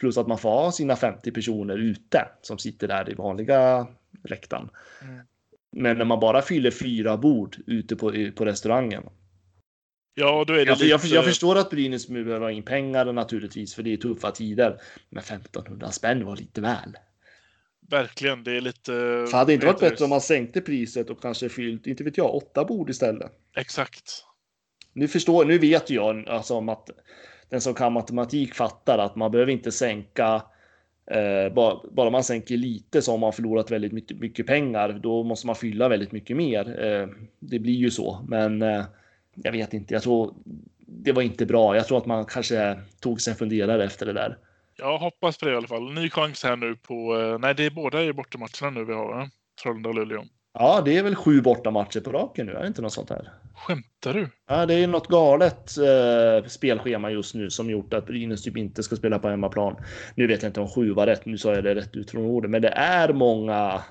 [0.00, 3.86] Plus att man får ha sina 50 personer ute som sitter där i vanliga
[4.28, 4.68] läktaren.
[5.02, 5.20] Mm.
[5.72, 9.02] Men när man bara fyller fyra bord ute på, på restaurangen.
[10.14, 10.86] Ja, då är det jag, lite...
[10.86, 14.80] jag, jag förstår att Brynäs behöver ha in pengar naturligtvis, för det är tuffa tider.
[15.10, 16.96] Men 1500 spänn var lite väl.
[17.90, 18.92] Verkligen, det är lite...
[19.30, 22.18] För hade det inte varit bättre om man sänkte priset och kanske fyllt, inte vet
[22.18, 23.32] jag, åtta bord istället?
[23.56, 24.24] Exakt.
[24.92, 26.90] Nu förstår, nu vet jag alltså att
[27.48, 30.42] den som kan matematik fattar att man behöver inte sänka
[31.10, 34.92] eh, bara, bara, man sänker lite så har man förlorat väldigt mycket, mycket pengar.
[35.02, 36.84] Då måste man fylla väldigt mycket mer.
[36.84, 37.08] Eh,
[37.38, 38.84] det blir ju så, men eh,
[39.34, 39.94] jag vet inte.
[39.94, 40.34] Jag tror
[40.86, 41.76] det var inte bra.
[41.76, 44.38] Jag tror att man kanske tog sig en funderare efter det där.
[44.78, 45.92] Jag hoppas på det i alla fall.
[45.92, 47.18] Ny chans här nu på.
[47.20, 49.28] Eh, nej, det är båda i bortamatcherna nu vi har.
[49.62, 50.24] Frölunda och Luleå.
[50.52, 53.32] Ja, det är väl sju bortamatcher på raken nu, är det inte något sånt här?
[53.54, 54.28] Skämtar du?
[54.48, 58.82] Ja, det är något galet eh, spelschema just nu som gjort att Brynäs typ inte
[58.82, 59.76] ska spela på hemmaplan.
[60.14, 62.24] Nu vet jag inte om sju var rätt, nu sa jag det rätt ut från
[62.24, 63.82] ordet, men det är många.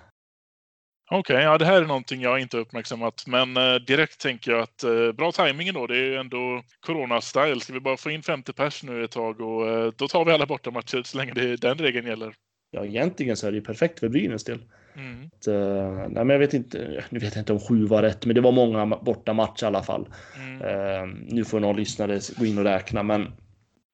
[1.12, 4.62] Okej, okay, ja det här är någonting jag inte uppmärksammat, men eh, direkt tänker jag
[4.62, 5.88] att eh, bra tajming då.
[5.88, 7.60] Det är ju ändå Corona-style.
[7.60, 10.32] Ska vi bara få in 50 pers nu ett tag och eh, då tar vi
[10.32, 12.34] alla bortamatcher så länge det, den regeln gäller.
[12.72, 14.60] Ja, egentligen så är det ju perfekt för Brynäs del.
[14.96, 15.26] Mm.
[15.26, 17.04] Att, uh, nej, men jag vet inte.
[17.10, 19.68] Nu vet jag inte om sju var rätt, men det var många borta matcher i
[19.68, 20.08] alla fall.
[20.36, 20.62] Mm.
[20.62, 23.32] Uh, nu får någon lyssnare gå in och räkna, men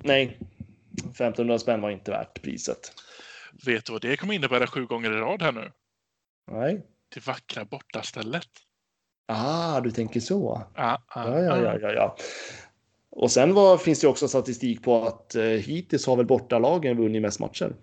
[0.03, 0.37] nej,
[0.93, 2.79] 1500 spänn var inte värt priset.
[3.65, 5.71] Vet du vad det kommer innebära sju gånger i rad här nu?
[6.51, 6.81] Nej.
[7.13, 8.47] Det vackra bortastället.
[9.27, 10.61] Ah, du tänker så.
[10.75, 12.15] Ah, ah, ja, ja, ja, ja, ja.
[13.11, 17.21] Och sen var, finns det också statistik på att eh, hittills har väl bortalagen vunnit
[17.21, 17.75] mest matcher.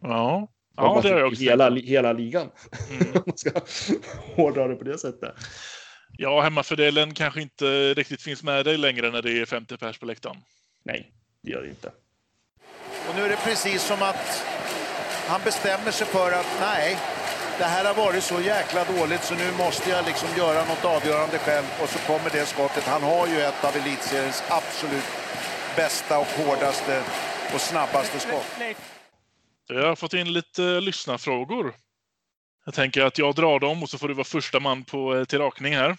[0.00, 2.50] Ja, ja det har jag också hela, hela ligan.
[2.90, 3.06] Mm.
[3.26, 3.50] man ska
[4.36, 5.34] hårdra det på det sättet.
[6.18, 10.06] Ja, hemmafördelen kanske inte riktigt finns med dig längre när det är 50 pers på
[10.06, 10.36] läktaren.
[10.84, 11.12] Nej,
[11.42, 11.92] det gör det inte.
[13.08, 14.44] Och nu är det precis som att
[15.28, 16.96] han bestämmer sig för att nej,
[17.58, 21.38] det här har varit så jäkla dåligt så nu måste jag liksom göra något avgörande
[21.38, 22.84] själv och så kommer det skottet.
[22.84, 25.04] Han har ju ett av elitseriens absolut
[25.76, 27.02] bästa och hårdaste
[27.54, 28.46] och snabbaste skott.
[29.68, 31.74] Jag har fått in lite eh, lyssnarfrågor.
[32.64, 35.24] Jag tänker att jag drar dem och så får du vara första man på, eh,
[35.24, 35.90] till rakning här.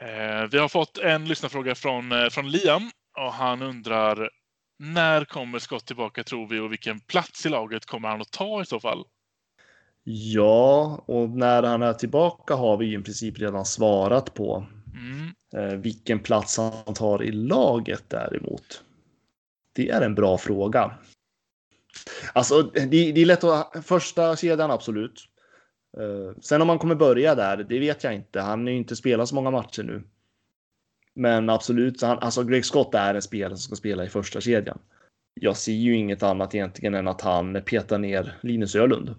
[0.00, 4.30] Eh, vi har fått en lyssnarfråga från, från Liam och han undrar
[4.78, 8.62] när kommer Scott tillbaka tror vi och vilken plats i laget kommer han att ta
[8.62, 9.04] i så fall?
[10.04, 14.66] Ja, och när han är tillbaka har vi i princip redan svarat på.
[15.54, 15.80] Mm.
[15.80, 18.84] vilken plats han tar i laget däremot.
[19.72, 20.94] Det är en bra fråga.
[22.32, 23.86] Alltså, det, det är lätt att...
[23.86, 25.24] Första kedjan, absolut.
[25.98, 28.40] Uh, sen om man kommer börja där, det vet jag inte.
[28.40, 30.02] Han har ju inte spelat så många matcher nu.
[31.14, 34.78] Men absolut, han, alltså Greg Scott är en spelare som ska spela i första kedjan.
[35.40, 39.14] Jag ser ju inget annat egentligen än att han petar ner Linus Ölund.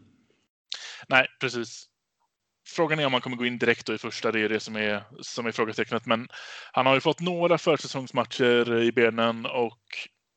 [1.09, 1.85] Nej, precis.
[2.67, 4.75] Frågan är om han kommer gå in direkt då i första, det är det som
[4.75, 6.05] är, som är frågetecknet.
[6.05, 6.27] Men
[6.71, 9.79] han har ju fått några försäsongsmatcher i benen och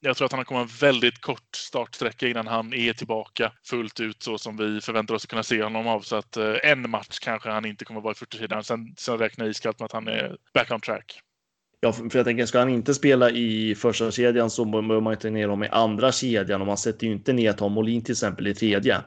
[0.00, 4.22] jag tror att han kommer en väldigt kort startsträcka innan han är tillbaka fullt ut
[4.22, 6.00] så som vi förväntar oss att kunna se honom av.
[6.00, 8.64] Så att eh, en match kanske han inte kommer vara i första sidan.
[8.64, 11.20] Sen, sen räknar jag iskallt med att han är back on track.
[11.80, 15.30] Ja, för jag tänker, ska han inte spela i första kedjan så behöver man inte
[15.30, 18.46] ner honom i andra kedjan och man sätter ju inte ner Tom Molin till exempel
[18.46, 19.00] i tredje.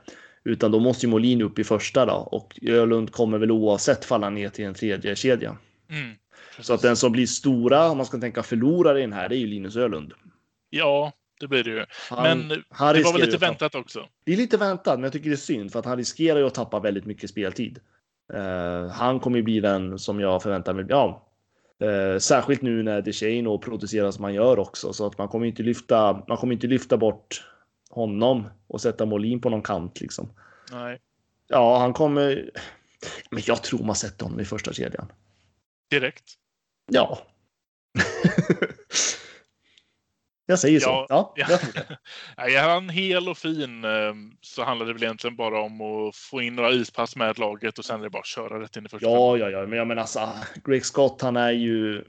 [0.43, 4.29] Utan då måste ju Molin upp i första då och Ölund kommer väl oavsett falla
[4.29, 5.57] ner till en tredje kedja.
[5.89, 6.15] Mm,
[6.59, 9.35] så att den som blir stora, om man ska tänka förlorare i den här, det
[9.35, 10.13] är ju Linus Ölund.
[10.69, 11.85] Ja, det blir det ju.
[12.09, 14.07] Han, men han det var väl lite väntat också?
[14.25, 16.45] Det är lite väntat, men jag tycker det är synd för att han riskerar ju
[16.45, 17.79] att tappa väldigt mycket speltid.
[18.33, 20.85] Uh, han kommer ju bli den som jag förväntar mig.
[20.89, 21.29] Ja,
[21.83, 25.45] uh, särskilt nu när DeShane och producerar som man gör också, så att man kommer
[25.45, 26.23] inte lyfta.
[26.27, 27.43] Man kommer inte lyfta bort
[27.89, 30.33] honom och sätta Molin på någon kant liksom.
[30.71, 30.99] Nej.
[31.47, 32.51] Ja, han kommer.
[33.31, 35.11] Men jag tror man sätter honom i första kedjan.
[35.89, 36.33] Direkt?
[36.91, 37.19] Ja.
[40.49, 41.05] Jag säger så.
[41.09, 41.45] Ja, ja,
[42.35, 42.43] ja.
[42.43, 46.41] är han hel och fin ehm, så handlar det väl egentligen bara om att få
[46.41, 48.89] in några ispass med laget och sen är det bara att köra rätt in i
[48.89, 49.07] första.
[49.07, 50.29] Ja, ja, ja, men jag menar alltså,
[50.65, 52.03] Greg Scott, han är ju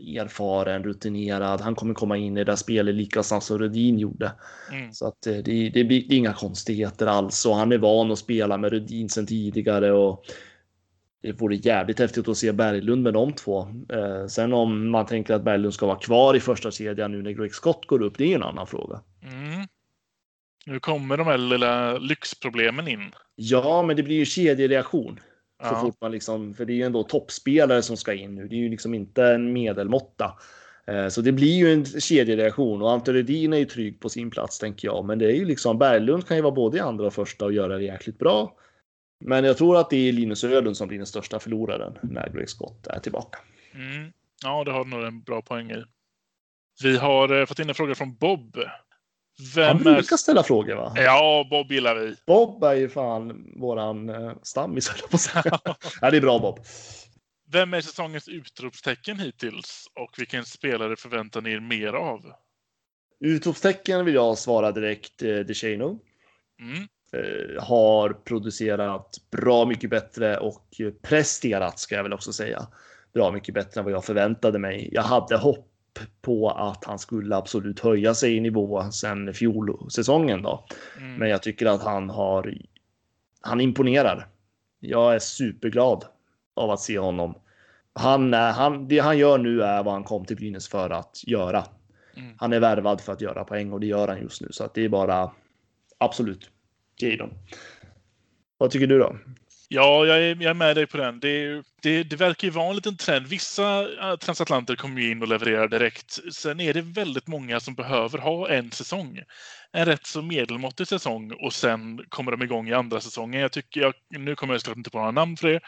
[0.00, 1.60] erfaren, rutinerad.
[1.60, 4.32] Han kommer komma in i det där spelet lika snabbt som Rudin gjorde.
[4.72, 4.92] Mm.
[4.92, 8.18] Så att eh, det, det, det blir inga konstigheter alls och han är van att
[8.18, 10.24] spela med Rudin sedan tidigare och
[11.22, 13.60] det vore jävligt häftigt att se Berglund med de två.
[13.92, 17.30] Eh, sen om man tänker att Berglund ska vara kvar i första kedjan nu när
[17.30, 19.00] Greg Scott går upp, det är en annan fråga.
[19.22, 19.66] Mm.
[20.66, 23.12] Nu kommer de här lilla lyxproblemen in.
[23.34, 25.20] Ja, men det blir ju kedjereaktion.
[25.62, 25.80] Så Ja.
[25.80, 28.48] fort man liksom, för det är ju ändå toppspelare som ska in nu.
[28.48, 30.38] Det är ju liksom inte en medelmåtta.
[30.86, 34.30] Eh, Så det blir ju en kedjereaktion och Ante Rudin är ju trygg på sin
[34.30, 35.04] plats tänker jag.
[35.04, 37.52] Men det är ju liksom Berglund kan ju vara både i andra och första och
[37.52, 38.56] göra det jäkligt bra.
[39.24, 42.48] Men jag tror att det är Linus Ödlund som blir den största förloraren när Greg
[42.50, 43.38] Scott är tillbaka.
[43.74, 44.12] Mm.
[44.44, 45.84] Ja, det har du nog en bra poäng i.
[46.82, 48.56] Vi har eh, fått in en fråga från Bob.
[49.38, 49.94] Han Vem är...
[49.94, 50.92] brukar ställa frågor va?
[50.96, 52.14] Ja, Bob gillar vi.
[52.26, 55.60] Bob är ju fan våran eh, stammis höll jag på att säga.
[56.00, 56.60] ja, det är bra Bob.
[57.52, 62.20] Vem är säsongens utropstecken hittills och vilken spelare förväntar ni er mer av?
[63.20, 65.22] Utropstecken vill jag svara direkt.
[65.22, 66.00] Eh, DeShano.
[66.60, 66.88] Mm.
[67.12, 70.66] eh, har producerat bra mycket bättre och
[71.02, 72.66] presterat ska jag väl också säga.
[73.14, 74.88] Bra mycket bättre än vad jag förväntade mig.
[74.92, 75.75] Jag hade hopp
[76.22, 80.66] på att han skulle absolut höja sig i nivå sen fjolsäsongen då.
[80.98, 81.14] Mm.
[81.14, 82.54] Men jag tycker att han har.
[83.40, 84.26] Han imponerar.
[84.80, 86.04] Jag är superglad
[86.54, 87.34] av att se honom.
[87.92, 91.22] Han är, han, det han gör nu är vad han kom till Brynäs för att
[91.26, 91.64] göra.
[92.16, 92.34] Mm.
[92.38, 94.74] Han är värvad för att göra poäng och det gör han just nu så att
[94.74, 95.30] det är bara
[95.98, 96.50] absolut.
[96.98, 97.30] Jadon.
[98.58, 99.16] Vad tycker du då?
[99.68, 101.20] Ja, jag är, jag är med dig på den.
[101.20, 103.26] Det, det, det verkar ju vara en liten trend.
[103.26, 106.18] Vissa eh, transatlanter kommer ju in och levererar direkt.
[106.34, 109.20] Sen är det väldigt många som behöver ha en säsong.
[109.72, 113.40] En rätt så medelmåttig säsong och sen kommer de igång i andra säsongen.
[113.40, 115.60] Jag tycker, jag, nu kommer jag såklart inte på några namn för det,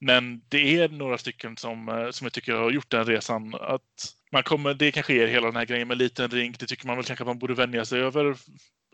[0.00, 3.54] men det är några stycken som, eh, som jag tycker har gjort den resan.
[3.54, 6.58] Att man kommer, det kanske är hela den här grejen med liten rink.
[6.58, 8.36] Det tycker man väl kanske att man borde vänja sig över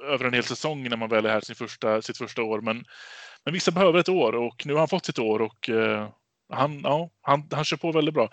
[0.03, 2.61] över en hel säsong när man väl är här sin första, sitt första år.
[2.61, 2.85] Men,
[3.45, 6.09] men vissa behöver ett år och nu har han fått sitt år och eh,
[6.53, 8.31] han, ja, han, han kör på väldigt bra.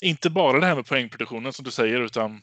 [0.00, 2.40] Inte bara det här med poängproduktionen som du säger utan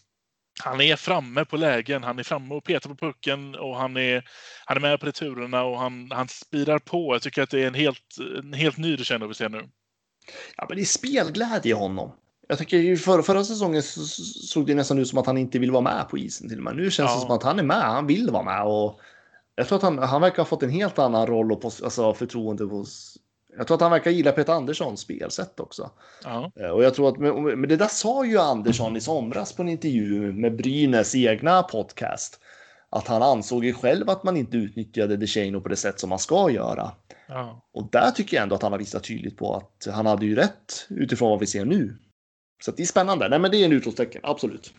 [0.64, 4.24] han är framme på lägen, han är framme och petar på pucken och han är,
[4.66, 7.16] han är med på returerna och han, han spirar på.
[7.16, 9.70] Jag tycker att det är en helt, en helt ny Duchene vi ser nu.
[10.58, 12.12] Ja, men det är spelglädje i honom.
[12.48, 15.38] Jag tycker ju för, förra säsongen så, så såg det nästan ut som att han
[15.38, 16.76] inte vill vara med på isen till och med.
[16.76, 17.16] Nu känns Ja.
[17.16, 17.82] det som att han är med.
[17.82, 19.00] Han vill vara med och
[19.56, 22.14] jag tror att han, han verkar ha fått en helt annan roll och pos, alltså
[22.14, 23.18] förtroende hos.
[23.58, 25.90] Jag tror att han verkar gilla Peter Anderssons spelsätt också.
[26.24, 27.18] Ja, Eh, Och jag tror att,
[27.58, 32.40] men det där sa ju Andersson i somras på en intervju med Brynäs egna podcast.
[32.90, 36.20] Att han ansåg ju själv att man inte utnyttjade DeShano på det sätt som man
[36.20, 36.92] ska göra.
[37.28, 37.62] ja.
[37.74, 40.36] Och där tycker jag ändå att han har visat tydligt på att han hade ju
[40.36, 41.98] rätt utifrån vad vi ser nu.
[42.64, 43.30] Så det är spännande.
[43.30, 44.74] Nej, men det är en utropstecken, absolut.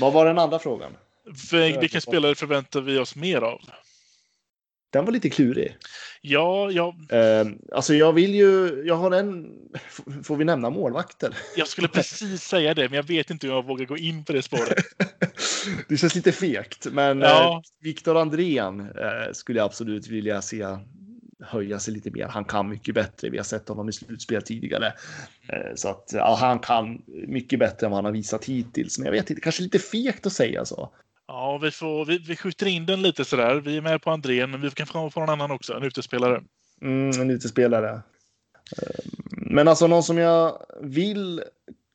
[0.00, 0.92] Vad var den andra frågan?
[1.80, 3.60] Vilken spelare förväntar vi oss mer av?
[4.92, 5.76] Den var lite klurig.
[6.20, 9.46] Ja, ja, Eh, alltså jag vill ju, jag har en,
[10.24, 11.36] får vi nämna målvakter?
[11.56, 14.32] jag skulle precis säga det, men jag vet inte hur jag vågar gå in på
[14.32, 14.84] det spåret.
[15.88, 17.54] det känns lite fegt, men Ja.
[17.56, 20.66] eh, Viktor Andrén eh, skulle jag absolut vilja se
[21.42, 22.26] höja sig lite mer.
[22.28, 23.30] Han kan mycket bättre.
[23.30, 24.86] Vi har sett honom i slutspel tidigare.
[25.48, 28.98] Eh, så att ja, han kan mycket bättre än vad han har visat hittills.
[28.98, 30.92] Men jag vet inte, kanske lite fegt att säga så.
[31.32, 33.54] Ja, vi, får, vi, vi skjuter in den lite sådär.
[33.54, 36.42] Vi är med på Andrén, men vi kan på någon annan också, en utespelare.
[36.82, 37.90] Mm, en utespelare.
[38.82, 41.42] Eh, Men alltså någon som jag vill,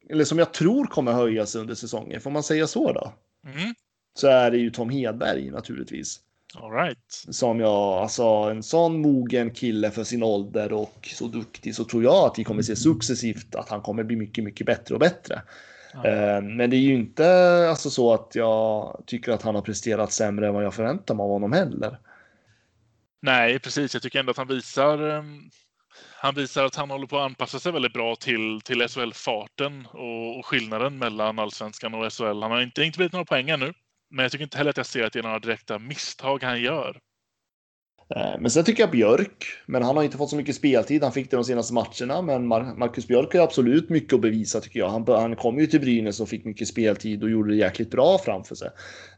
[0.09, 3.13] eller som jag tror kommer höja sig under säsongen, får man säga så då?
[3.49, 3.75] Mm.
[4.13, 6.19] Så är det ju Tom Hedberg naturligtvis.
[6.55, 7.25] All right.
[7.29, 12.03] Som jag, alltså en sån mogen kille för sin ålder och så duktig så tror
[12.03, 15.41] jag att vi kommer se successivt att han kommer bli mycket, mycket bättre och bättre.
[15.95, 16.07] Ja.
[16.07, 17.27] Eh, Men det är ju inte
[17.69, 21.23] alltså så att jag tycker att han har presterat sämre än vad jag förväntar mig
[21.23, 21.97] av honom heller.
[23.21, 23.93] Nej, precis.
[23.93, 25.49] Jag tycker ändå att han visar ehm,
[26.17, 30.39] han visar att han håller på att anpassa sig väldigt bra till, till SHL-farten och,
[30.39, 32.41] och skillnaden mellan allsvenskan och SHL.
[32.41, 33.73] Han har inte, inte blivit några poäng ännu,
[34.09, 36.61] men jag tycker inte heller att jag ser att det är några direkta misstag han
[36.61, 36.99] gör.
[38.09, 41.03] Eh, Men sen tycker jag Björk, men han har inte fått så mycket speltid.
[41.03, 44.61] Han fick det de senaste matcherna, men Mar- Marcus Björk har absolut mycket att bevisa
[44.61, 44.89] tycker jag.
[44.89, 48.17] Han, han kom ju till Brynäs och fick mycket speltid och gjorde det jäkligt bra
[48.17, 48.69] framför sig.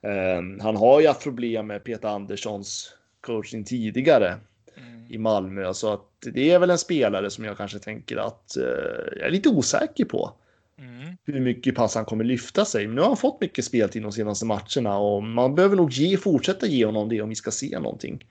[0.02, 4.36] Eh, Han har ju haft problem med Peter Anderssons coaching tidigare
[4.78, 5.12] Mm.
[5.12, 8.64] i Malmö, så att det är väl en spelare som jag kanske tänker att eh,
[9.18, 10.32] jag är lite osäker på
[10.80, 11.18] Mm.
[11.26, 12.86] hur mycket pass han kommer lyfta sig.
[12.88, 16.18] Men nu har han fått mycket speltid de senaste matcherna och man behöver nog ge,
[16.18, 18.26] fortsätta ge honom det om vi ska se någonting.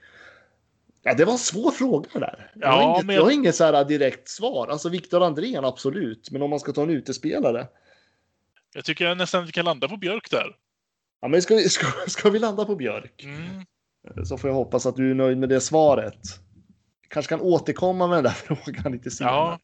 [1.03, 2.51] Ja, det var en svår fråga där.
[2.55, 4.67] Jag har Ja, inget, men jag jag- har inget så här direkt svar.
[4.67, 6.31] Alltså Viktor Andrén, absolut.
[6.31, 7.67] Men om man ska ta en utespelare.
[8.75, 10.55] Jag tycker nästan att vi kan landa på Björk där.
[11.21, 13.23] Ja, men ska vi, ska, ska vi landa på Björk?
[13.23, 14.25] Mm.
[14.25, 16.19] Så får jag hoppas att du är nöjd med det svaret.
[17.09, 19.33] Kanske kan återkomma med den där frågan lite senare.
[19.35, 19.59] Ja.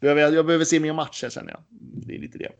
[0.00, 1.60] Behöver jag, jag behöver se mer matcher känner jag.
[2.06, 2.52] Det är lite det.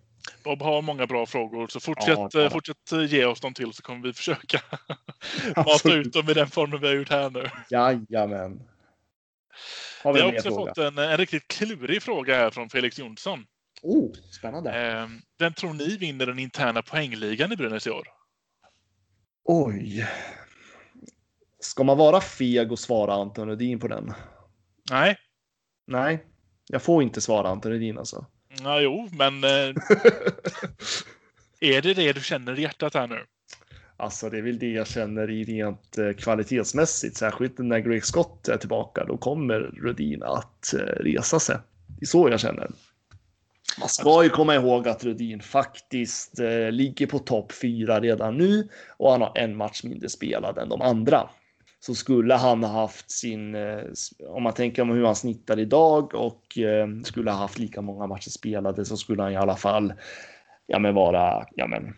[0.45, 3.73] Bob har många bra frågor, så fortsätt, Ja, eh, fortsätt eh, ge oss dem till
[3.73, 4.61] så kommer vi försöka
[5.57, 7.51] mata ut dem i den formen vi har gjort här nu.
[7.71, 8.63] Jajamän.
[10.03, 10.71] Har vi Vi har också fråga?
[10.75, 13.47] fått en, en riktigt klurig fråga här från Felix Jonsson.
[13.83, 14.89] Oh, spännande.
[14.89, 15.09] Eh,
[15.39, 18.09] vem tror ni vinner den interna poängligan i Brynäs i år?
[19.45, 20.07] Oj.
[21.61, 24.13] Ska man vara feg och svara Anton Rudin på den?
[24.91, 25.17] Nej,
[25.87, 26.27] Nej,
[26.67, 28.27] jag får inte svara Anton Rudin alltså.
[28.63, 29.51] Ja, jo, men eh,
[31.61, 33.25] är det det du känner i hjärtat här nu?
[33.97, 38.49] Alltså det är väl det jag känner i rent eh, kvalitetsmässigt, särskilt när Greg Scott
[38.49, 39.05] är tillbaka.
[39.05, 41.57] Då kommer Rudin att eh, resa sig.
[41.87, 42.71] Det är så jag känner.
[43.79, 46.39] Man ska ju komma ihåg att Rudin faktiskt
[46.71, 50.83] ligger på topp fyra redan nu och han har en match mindre spelad än de
[50.83, 51.29] andra.
[51.81, 53.79] Så skulle han ha haft sin, eh,
[54.29, 58.07] om man tänker om hur han snittar idag och eh, skulle ha haft lika många
[58.07, 59.93] matcher spelade så skulle han i alla fall
[60.67, 61.97] ja, men vara ja, men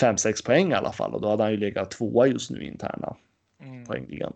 [0.00, 2.66] 5-6 poäng i alla fall och då hade han ju legat tvåa just nu i
[2.66, 3.16] interna
[3.60, 3.84] Mm.
[3.86, 4.32] poängligan.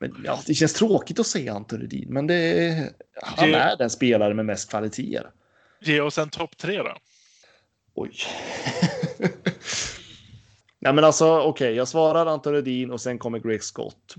[0.00, 2.74] Men ja, det känns tråkigt att säga Anton Rudin, men det
[3.22, 5.30] han Ge- är den spelare med mest kvaliteter.
[5.80, 6.96] Ge oss en topp tre då.
[7.94, 8.10] Oj.
[10.86, 14.14] Nej, men alltså okej, jag svarar Anton Rudin och sen kommer Greg Scott.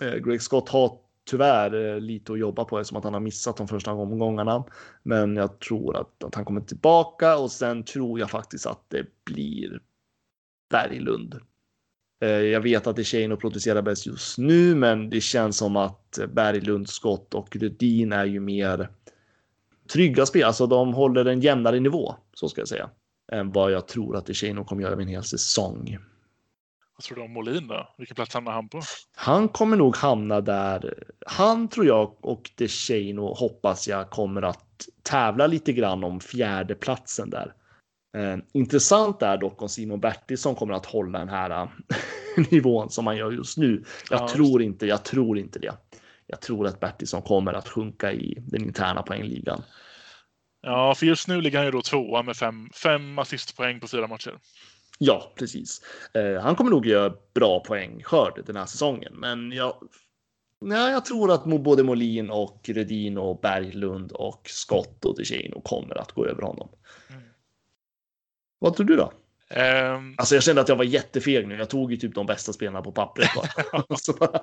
[0.00, 0.98] Eh, Greg Scott har
[1.30, 4.64] tyvärr eh, lite att jobba på eftersom att han har missat de första omgångarna.
[5.02, 9.06] Men jag tror att, att han kommer tillbaka och sen tror jag faktiskt att det
[9.24, 9.80] blir
[10.70, 11.40] Berglund.
[12.20, 15.56] Eh, jag vet att det är tjejen och producerar bäst just nu, men det känns
[15.56, 18.88] som att Berglund, Scott och Rudin är ju mer
[19.92, 20.44] trygga spel.
[20.44, 22.90] Alltså de håller en jämnare nivå, så ska jag säga,
[23.32, 25.98] än vad jag tror att Dechino kommer göra över en hel säsong.
[26.96, 27.94] Vad tror du om Molin då?
[27.98, 28.80] Vilken plats hamnar han på?
[29.16, 31.04] Han kommer nog hamna där.
[31.26, 34.66] Han tror jag och Dechino hoppas jag kommer att
[35.02, 37.54] tävla lite grann om fjärde platsen där.
[38.16, 41.68] Eh, intressant är dock om Simon Bertilsson kommer att hålla den här eh,
[42.50, 43.84] nivån som han gör just nu.
[44.10, 45.72] Jag Ja, tror inte, jag tror inte det.
[46.26, 49.62] Jag tror att Bertilsson kommer att sjunka i den interna poängligan.
[50.62, 54.06] Ja, för just nu ligger han ju då tvåa med fem, fem assistpoäng på fyra
[54.06, 54.38] matcher.
[54.98, 55.80] Ja, precis.
[56.14, 59.74] Eh, han kommer nog göra bra poängskörd den här säsongen, men jag,
[60.60, 65.98] nej, jag tror att både Molin och Redin och Berglund och Scott och DeChino kommer
[65.98, 66.68] att gå över honom.
[67.10, 67.22] Mm.
[68.58, 69.12] Vad tror du då?
[69.50, 71.54] Ehm, Alltså, jag kände att jag var jättefeg nu.
[71.56, 73.48] Jag tog ju typ de bästa spelarna på pappret bara.
[74.18, 74.42] Bara...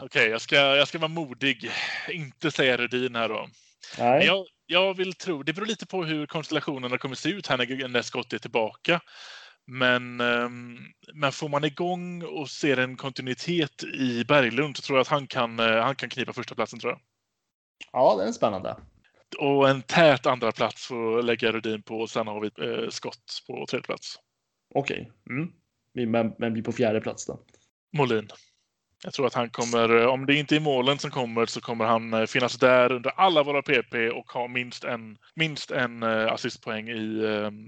[0.00, 1.70] Okej, jag, ska, jag ska vara modig.
[2.08, 3.48] Inte säga Rudin här då.
[3.98, 4.26] Nej.
[4.26, 7.88] Jag, jag vill tro, det beror lite på hur konstellationerna kommer se ut här när,
[7.88, 9.00] när Scott är tillbaka.
[9.66, 10.78] Men, ehm,
[11.14, 15.26] men får man igång och ser en kontinuitet i Berglund så tror jag att han
[15.26, 17.00] kan, eh, han kan knipa första platsen tror jag.
[17.92, 18.76] Ja, det är spännande.
[19.38, 23.42] Och en tät andra plats får lägga Rudin på och sen har vi eh, Scott
[23.46, 24.18] på tredje plats.
[24.74, 25.12] Okej.
[25.30, 25.52] Mm.
[26.10, 27.40] Men, men blir på fjärde plats då?
[27.96, 28.28] Molin.
[29.04, 31.84] Jag tror att han kommer, eh, om det inte är målen som kommer så kommer
[31.84, 36.32] han eh, finnas där under alla våra PP och ha minst en, minst en eh,
[36.32, 37.22] assistpoäng i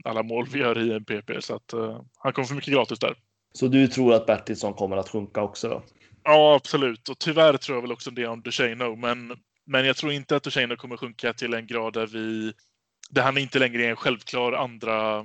[0.04, 1.30] alla mål vi gör i en PP.
[1.40, 1.74] Så att
[2.18, 3.14] han kommer få mycket gratis där.
[3.52, 5.82] Så du tror att Bertilsson kommer att sjunka också då?
[6.24, 7.08] Ja, absolut.
[7.08, 8.96] Och tyvärr tror jag väl också det om Ducheno.
[8.96, 9.32] Men,
[9.66, 12.52] men jag tror inte att Ducheno kommer sjunka till en grad där vi
[13.10, 15.18] där han inte längre är en självklar andra,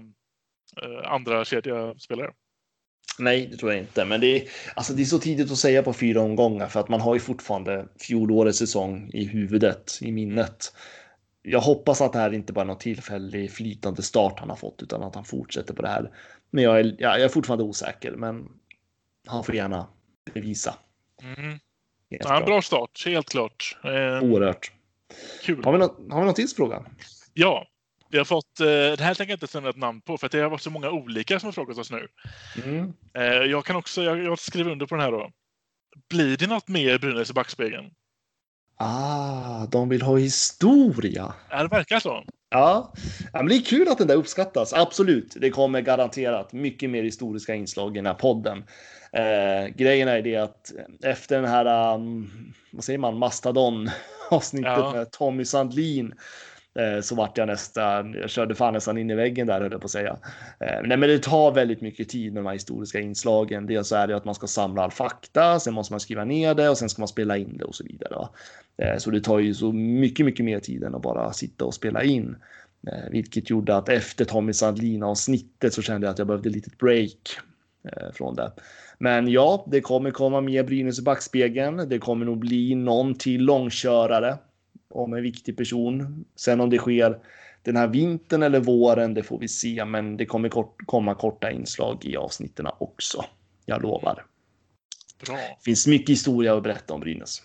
[0.82, 2.32] eh, andra kedja spelare.
[3.20, 4.06] Nej, det tror jag inte.
[4.06, 6.90] Men det är, alltså det är så tidigt att säga på fyra omgångar för att
[6.90, 10.74] man har ju fortfarande fjolårets säsong i huvudet, i minnet.
[11.42, 14.82] Jag hoppas att det här inte bara är någon tillfällig flytande start han har fått
[14.84, 16.12] utan att han fortsätter på det här.
[16.50, 18.48] Men jag är, ja, jag är fortfarande osäker, men
[19.28, 19.88] han får gärna
[20.34, 20.76] bevisa.
[21.38, 21.60] Mm.
[22.10, 23.78] Ja, en bra start, helt klart.
[23.84, 24.72] Eh, Oerhört.
[25.44, 25.64] kul.
[25.64, 26.86] Har vi, något, har vi någon tidsfråga?
[27.34, 27.68] Ja,
[28.12, 30.40] vi har fått, eh, det här tänker jag inte säga ett namn på för det
[30.40, 32.08] har varit så många olika som har frågat oss nu.
[32.66, 32.94] Mm.
[33.14, 35.32] Eh, jag kan också, jag, jag skriver under på den här då.
[36.10, 37.92] Blir det något mer Brynäs i backspegeln?
[38.78, 41.34] Ah, de vill ha historia.
[41.50, 42.24] Är det verkar så?
[42.50, 42.94] Ja,
[43.34, 44.74] ja men det är kul att den där uppskattas.
[44.74, 48.64] Absolut, det kommer garanterat mycket mer historiska inslag i den här podden.
[49.14, 50.72] Eh, grejen är det att
[51.04, 53.90] efter den här, um, vad säger man, Mastodon
[54.32, 54.94] avsnittet Ja.
[54.94, 56.14] med Tommy Sandlin
[56.80, 59.82] Eh, så vart jag nästan, jag körde fan nästan in i väggen där höll jag
[59.82, 60.18] på att säga.
[60.60, 63.66] Eh, nej, men det tar väldigt mycket tid med de här historiska inslagen.
[63.66, 66.56] Dels så är det att man ska samla all fakta, sen måste man skriva ner
[66.56, 68.28] det och sen ska man spela in det och så vidare.
[68.78, 71.74] Eh, så det tar ju så mycket, mycket mer tid än att bara sitta och
[71.74, 72.36] spela in.
[73.12, 76.78] Vilket gjorde att efter Tommy Sandlin avsnittet så kände jag att jag behövde ett litet
[76.78, 77.38] break
[78.14, 78.52] från det.
[78.98, 81.90] Men ja, det kommer komma mer Brynäs i backspegeln.
[81.90, 84.38] Det kommer nog bli någon till långkörare
[84.92, 86.26] om en viktig person.
[86.36, 87.20] Sen om det sker
[87.64, 91.52] den här vintern eller våren, det får vi se, men det kommer kort, komma korta
[91.52, 93.26] inslag i avsnitten också.
[93.66, 94.26] Jag lovar.
[95.26, 95.36] Bra.
[95.36, 97.42] Det finns mycket historia att berätta om Brynäs.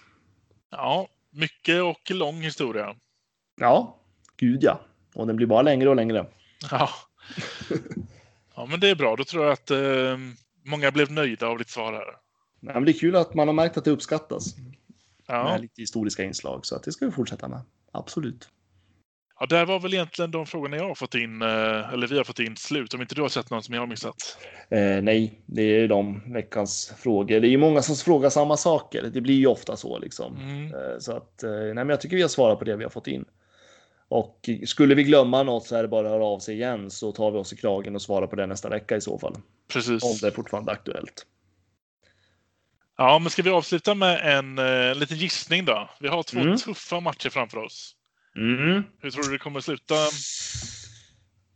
[0.70, 2.96] Ja, mycket och lång historia.
[3.60, 3.96] Ja,
[4.36, 4.80] gud ja.
[5.14, 6.26] Och den blir bara längre och längre.
[6.70, 6.88] Ja,
[8.54, 9.16] ja men det är bra.
[9.16, 10.18] Då tror jag att eh,
[10.64, 12.06] många blev nöjda av ditt svar här.
[12.60, 14.54] Ja, men det är kul att man har märkt att det uppskattas.
[15.26, 15.44] Ja.
[15.44, 17.60] Med lite historiska inslag, så att det ska vi fortsätta med.
[17.92, 18.48] Absolut.
[19.40, 22.24] Ja, där var väl egentligen de frågorna jag har fått in, eh, eller vi har
[22.24, 24.38] fått in slut, om inte du har sett någon som jag har missat?
[24.68, 27.40] Eh, nej, det är de veckans frågor.
[27.40, 29.02] Det är ju många som frågar samma saker.
[29.02, 30.36] Det blir ju ofta så liksom.
[30.36, 30.74] Mm.
[30.74, 32.90] Eh, så att, eh, nej, men jag tycker vi har svarat på det vi har
[32.90, 33.24] fått in.
[34.08, 37.12] Och skulle vi glömma något så är det bara att höra av sig igen så
[37.12, 39.36] tar vi oss i kragen och svarar på det nästa vecka i så fall.
[39.72, 40.02] Precis.
[40.02, 41.26] Om det är fortfarande aktuellt.
[42.96, 45.90] Ja, men ska vi avsluta med en uh, liten gissning då?
[46.00, 46.56] Vi har två Mm.
[46.56, 47.92] tuffa matcher framför oss.
[48.36, 48.82] Mm.
[49.00, 49.94] Hur tror du det kommer sluta?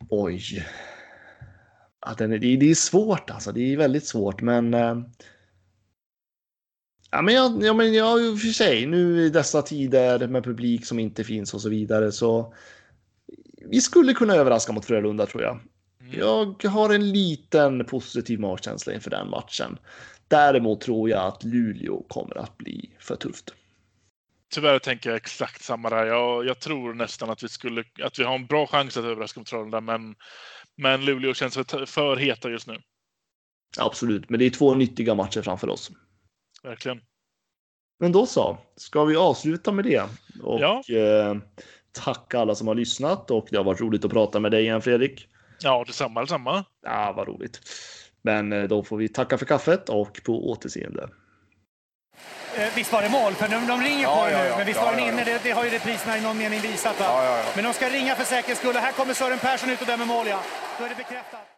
[0.08, 0.66] Oj.
[2.06, 3.52] Ja, den är, det, det är svårt alltså.
[3.52, 4.74] Det är väldigt svårt, men.
[4.74, 4.96] eh,
[7.12, 10.44] Ja, men jag, ja, men jag, i och för sig, nu i dessa tider med
[10.44, 12.54] publik som inte finns och så vidare så.
[13.70, 15.60] Vi skulle kunna överraska mot Frölunda tror jag.
[16.00, 16.18] Mm.
[16.18, 19.78] Jag har en liten positiv magkänsla inför den matchen.
[20.30, 23.54] Däremot tror jag att Luleå kommer att bli för tufft.
[24.54, 26.06] Tyvärr tänker jag exakt samma där.
[26.06, 29.40] Jag, jag tror nästan att vi, skulle, att vi har en bra chans att överraska
[29.40, 30.14] mot Frölunda, men,
[30.76, 32.78] men Luleå känns för, för heta just nu.
[33.78, 35.90] Absolut, men det är två nyttiga matcher framför oss.
[36.62, 37.00] Verkligen.
[38.00, 40.02] Men då så, ska vi avsluta med det?
[40.42, 40.82] Och Ja.
[40.88, 41.36] eh,
[41.92, 44.82] tacka alla som har lyssnat och det har varit roligt att prata med dig igen
[44.82, 45.28] Fredrik.
[45.62, 46.64] Ja, detsamma, detsamma.
[46.82, 47.60] Ja, vad roligt.
[48.22, 51.08] Men eh, då får vi tacka för kaffet och på återseende.
[52.56, 53.32] Eh, visst var det mål?
[53.34, 54.48] För de, de ringer Ja, på det ja, nu.
[54.48, 54.56] ja.
[54.56, 55.24] Men visst Ja, var den inne?
[55.24, 57.00] Det, det har ju repriserna i någon mening visat.
[57.00, 57.06] Va?
[57.08, 57.44] Ja, ja, ja.
[57.54, 58.76] Men de ska ringa för säkerhets skull.
[58.76, 60.40] Och här kommer Sören Persson ut och dömer mål, ja.
[60.78, 61.40] Då är det bekräftat.